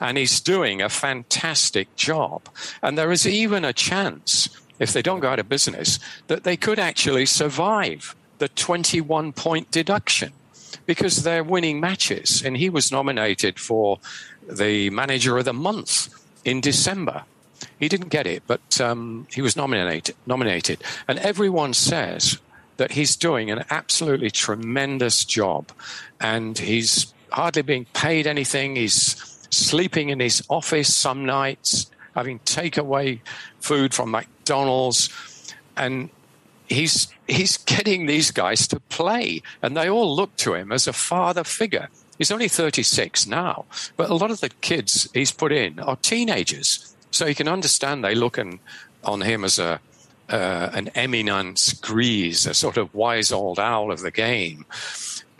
[0.00, 2.48] and he's doing a fantastic job.
[2.82, 4.48] And there is even a chance,
[4.78, 5.98] if they don't go out of business,
[6.28, 10.32] that they could actually survive the 21 point deduction
[10.86, 12.42] because they're winning matches.
[12.42, 13.98] And he was nominated for
[14.48, 16.08] the manager of the month
[16.44, 17.24] in December.
[17.78, 20.14] He didn't get it, but um, he was nominated.
[20.26, 22.38] Nominated, and everyone says
[22.76, 25.70] that he's doing an absolutely tremendous job,
[26.20, 28.76] and he's hardly being paid anything.
[28.76, 33.20] He's sleeping in his office some nights, having takeaway
[33.60, 35.08] food from McDonald's,
[35.76, 36.10] and
[36.68, 40.92] he's he's getting these guys to play, and they all look to him as a
[40.92, 41.88] father figure.
[42.18, 43.64] He's only 36 now,
[43.96, 46.94] but a lot of the kids he's put in are teenagers.
[47.10, 48.60] So you can understand they look in,
[49.04, 49.80] on him as a
[50.28, 54.64] uh, an eminence grise, a sort of wise old owl of the game.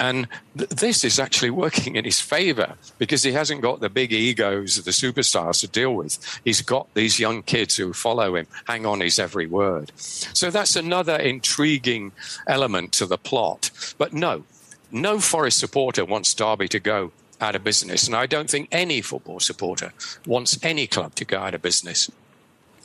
[0.01, 0.27] And
[0.57, 4.79] th- this is actually working in his favor because he hasn't got the big egos
[4.79, 6.19] of the superstars to deal with.
[6.43, 9.93] He's got these young kids who follow him, hang on his every word.
[9.97, 12.13] So that's another intriguing
[12.49, 13.71] element to the plot.
[13.99, 14.45] But no,
[14.91, 18.07] no Forest supporter wants Derby to go out of business.
[18.07, 19.93] And I don't think any football supporter
[20.27, 22.11] wants any club to go out of business.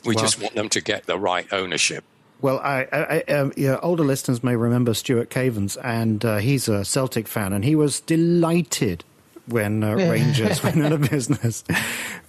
[0.04, 2.04] We Well- just want them to get the right ownership.
[2.42, 6.68] Well, I, I, I um, yeah, older listeners may remember Stuart Cavens, and uh, he's
[6.68, 9.04] a Celtic fan, and he was delighted
[9.46, 11.64] when uh, Rangers went out of business.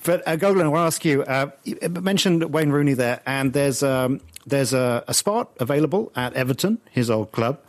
[0.04, 1.24] But uh, Goglan, I want to ask you.
[1.24, 6.34] Uh, you mentioned Wayne Rooney there, and there's um, there's a, a spot available at
[6.34, 7.60] Everton, his old club.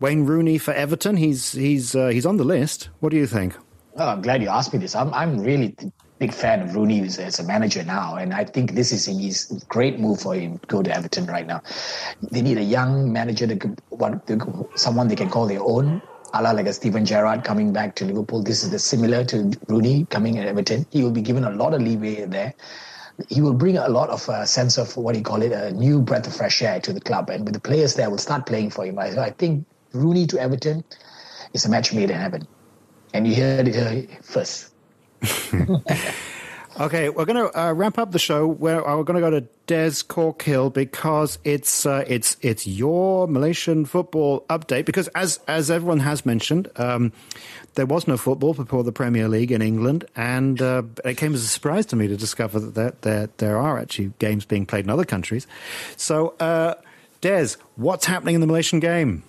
[0.00, 1.16] Wayne Rooney for Everton.
[1.18, 2.88] He's he's uh, he's on the list.
[3.00, 3.54] What do you think?
[3.96, 4.94] Oh, I'm glad you asked me this.
[4.94, 8.44] I'm I'm really a big fan of Rooney as, as a manager now, and I
[8.44, 11.62] think this is his great move for him to go to Everton right now.
[12.30, 14.30] They need a young manager that could what
[14.76, 16.02] someone they can call their own.
[16.32, 18.42] A la like a Steven Gerrard coming back to Liverpool.
[18.42, 20.86] This is the similar to Rooney coming at Everton.
[20.90, 22.54] He will be given a lot of leeway there.
[23.28, 25.72] He will bring a lot of uh, sense of what do you call it, a
[25.72, 28.46] new breath of fresh air to the club, and with the players there will start
[28.46, 28.98] playing for him.
[28.98, 30.84] I, I think Rooney to Everton
[31.52, 32.46] is a match made in heaven,
[33.12, 34.69] and you heard it first.
[36.80, 38.46] Okay, we're going to uh, wrap up the show.
[38.46, 43.28] Where uh, we're going to go to Des Corkhill because it's uh, it's it's your
[43.28, 44.86] Malaysian football update.
[44.86, 47.12] Because as as everyone has mentioned, um,
[47.74, 51.42] there was no football before the Premier League in England, and uh, it came as
[51.42, 54.84] a surprise to me to discover that there there, there are actually games being played
[54.84, 55.46] in other countries.
[55.96, 56.76] So, uh,
[57.20, 59.24] Des, what's happening in the Malaysian game?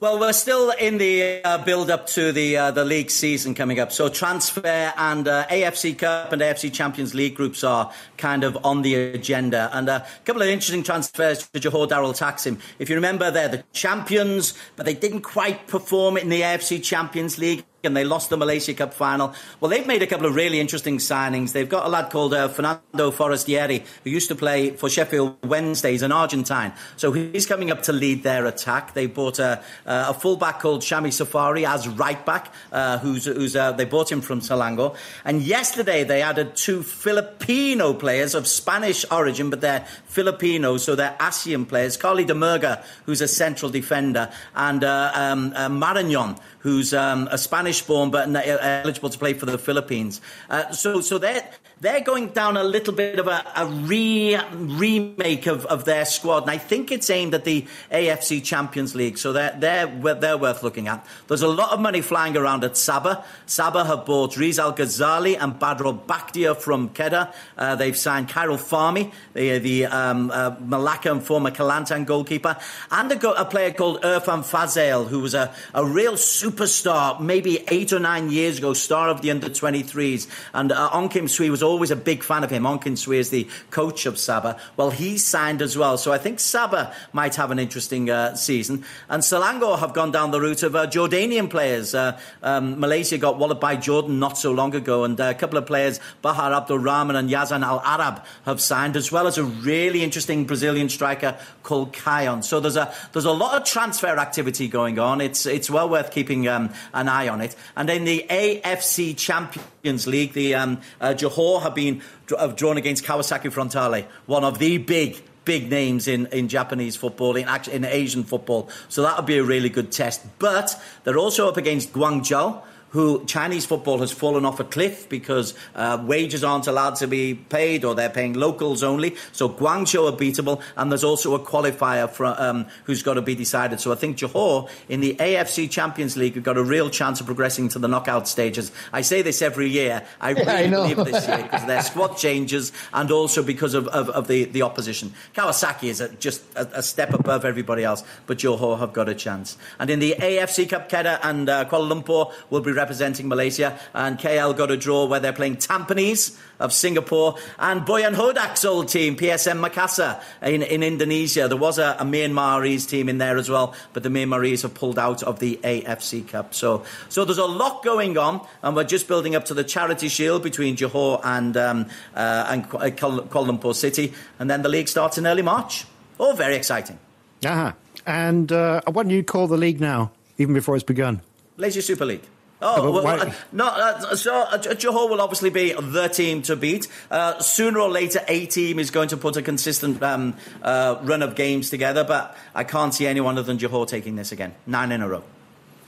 [0.00, 3.78] Well, we're still in the uh, build up to the uh, the league season coming
[3.78, 3.92] up.
[3.92, 8.80] So transfer and uh, AFC Cup and AFC Champions League groups are kind of on
[8.80, 9.68] the agenda.
[9.74, 12.58] And a couple of interesting transfers for Johor Darul Ta'zim.
[12.78, 17.36] If you remember, they're the champions, but they didn't quite perform in the AFC Champions
[17.36, 17.66] League.
[17.82, 19.34] And they lost the Malaysia Cup final.
[19.58, 21.52] Well, they've made a couple of really interesting signings.
[21.52, 25.92] They've got a lad called uh, Fernando Forestieri, who used to play for Sheffield Wednesday.
[25.92, 26.72] He's an Argentine.
[26.96, 28.92] So he's coming up to lead their attack.
[28.92, 33.72] They bought a, a fullback called Syahmi Safari as right back, uh, who's, who's uh,
[33.72, 34.96] they bought him from Selangor.
[35.24, 41.16] And yesterday they added two Filipino players of Spanish origin, but they're Filipino, so they're
[41.20, 41.96] ASEAN players.
[41.96, 47.38] Carli de Murga, who's a central defender, and uh, um, uh, Marignon, who's um, a
[47.38, 50.20] Spanish born but eligible to play for the Philippines.
[50.48, 51.48] Uh, so, so they're
[51.80, 56.42] they're going down a little bit of a, a re, remake of, of their squad,
[56.42, 59.16] and I think it's aimed at the AFC Champions League.
[59.16, 61.04] So they're they're they're worth looking at.
[61.28, 63.24] There's a lot of money flying around at Sabah.
[63.46, 67.32] Sabah have bought Rizal Ghazali and Baddrol Bakhtiar from Kedah.
[67.56, 72.58] Uh, they've signed Khairul Fahmi, the the um, uh, Malacca and former Kelantan goalkeeper,
[72.90, 77.92] and a, a player called Irfan Fazail, who was a, a real superstar maybe eight
[77.92, 80.28] or nine years ago, star of the under 23s.
[80.52, 82.66] And uh, Ong Kim Swee was always a big fan of him.
[82.66, 84.58] Ong Kim Swee is the coach of Sabah.
[84.76, 85.96] Well, he signed as well.
[85.96, 88.84] So I think Sabah might have an interesting uh, season.
[89.08, 91.94] And Selangor have gone down the route of uh, Jordanian players.
[91.94, 95.04] Uh, um, Malaysia got walloped by Jordan not so long ago.
[95.04, 98.96] And uh, a couple of players, Bahar Abdul Rahman and Yazan Al Arab, have signed,
[98.96, 102.42] as well as a really interesting Brazilian striker called Kion.
[102.42, 105.20] So there's a, there's a lot of transfer activity going on.
[105.20, 107.54] It's, it's well worth keeping um, an eye on it.
[107.76, 111.14] And in the AFC Champions League, the um, uh,
[111.60, 116.96] Have been drawn against Kawasaki Frontale, one of the big big names in, in Japanese
[116.96, 118.68] football, in, in Asian football.
[118.88, 120.22] So that would be a really good test.
[120.38, 125.54] But they're also up against Guangzhou who Chinese football has fallen off a cliff because
[125.74, 129.16] uh, wages aren't allowed to be paid or they're paying locals only.
[129.32, 132.10] So Guangzhou are beatable, and there's also a qualifier
[132.40, 133.80] um, who's got to be decided.
[133.80, 137.26] So I think Johor in the AFC Champions League have got a real chance of
[137.26, 138.72] progressing to the knockout stages.
[138.92, 140.04] I say this every year.
[140.20, 144.10] I really I believe this year because their squad changes and also because of, of,
[144.10, 145.12] of the, the opposition.
[145.34, 149.14] Kawasaki is a, just a, a step above everybody else, but Johor have got a
[149.14, 149.56] chance.
[149.78, 154.18] And in the AFC Cup, Kedah and uh, Kuala Lumpur will be representing Malaysia, and
[154.18, 159.16] KL got a draw where they're playing Tampines of Singapore and Bojan Hodak's old team,
[159.16, 161.46] PSM Makassar in, in Indonesia.
[161.48, 164.98] There was a, a Myanmarese team in there as well, but the Myanmarese have pulled
[164.98, 166.54] out of the AFC Cup.
[166.54, 170.08] So, so there's a lot going on, and we're just building up to the Charity
[170.08, 175.18] Shield between Johor and, um, uh, and Kuala Lumpur City, and then the league starts
[175.18, 175.84] in early March.
[176.18, 176.98] Oh, very exciting.
[177.44, 177.74] Ah,
[178.06, 181.20] and uh, what do you call the league now, even before it's begun?
[181.56, 182.24] Malaysia Super League.
[182.62, 186.88] Oh, well, uh, no, uh, so uh, Johor will obviously be the team to beat.
[187.10, 191.22] Uh, sooner or later, a team is going to put a consistent um, uh, run
[191.22, 194.54] of games together, but I can't see anyone other than Johor taking this again.
[194.66, 195.24] Nine in a row.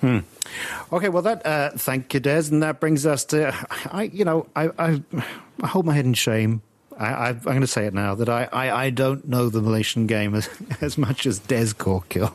[0.00, 0.20] Hmm.
[0.92, 3.54] Okay, well, that uh, thank you, Des, and that brings us to
[3.92, 4.04] I.
[4.04, 5.02] You know, I I,
[5.62, 6.62] I hold my head in shame.
[6.98, 10.06] I, am going to say it now that I, I, I, don't know the Malaysian
[10.06, 10.48] game as,
[10.80, 12.32] as much as Des Corkhill.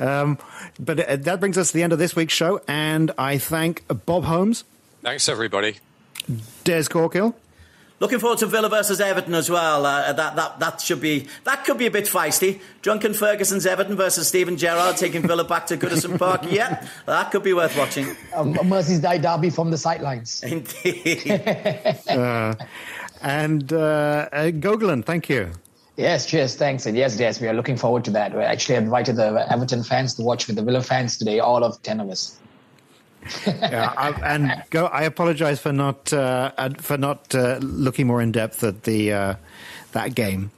[0.00, 0.38] Um,
[0.78, 3.84] but uh, that brings us to the end of this week's show, and I thank
[4.06, 4.64] Bob Holmes.
[5.02, 5.76] Thanks, everybody.
[6.64, 7.34] Des Corkhill.
[7.98, 9.86] Looking forward to Villa versus Everton as well.
[9.86, 12.60] Uh, that, that, that should be that could be a bit feisty.
[12.82, 16.42] Duncan Ferguson's Everton versus Steven Gerrard taking Villa back to Goodison Park.
[16.50, 18.08] Yeah, that could be worth watching.
[18.34, 20.42] Um, Merseyside derby from the sidelines.
[20.46, 21.30] Indeed.
[22.08, 22.54] uh,
[23.22, 25.52] and uh, uh, Gogolin, thank you.
[25.96, 26.84] Yes, cheers, thanks.
[26.84, 28.34] And yes, yes, we are looking forward to that.
[28.34, 31.82] We actually invited the Everton fans to watch with the Villa fans today, all of
[31.82, 32.38] 10 of us.
[33.46, 34.86] yeah, I, and go.
[34.86, 39.34] I apologize for not uh, for not uh, looking more in depth at the uh,
[39.92, 40.52] that game.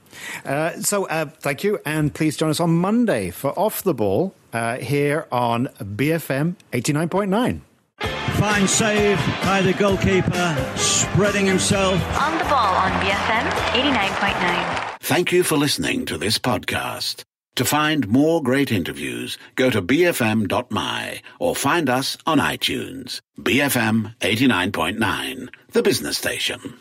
[0.44, 4.34] Uh, so uh, thank you, and please join us on Monday for Off the Ball
[4.52, 7.62] uh, here on BFM eighty nine point nine.
[8.00, 12.00] Fine save by the goalkeeper, spreading himself.
[12.20, 14.98] On the ball on BFM 89.9.
[15.00, 17.24] Thank you for listening to this podcast.
[17.56, 23.20] To find more great interviews, go to bfm.my or find us on iTunes.
[23.40, 26.74] BFM 89.9, the business station.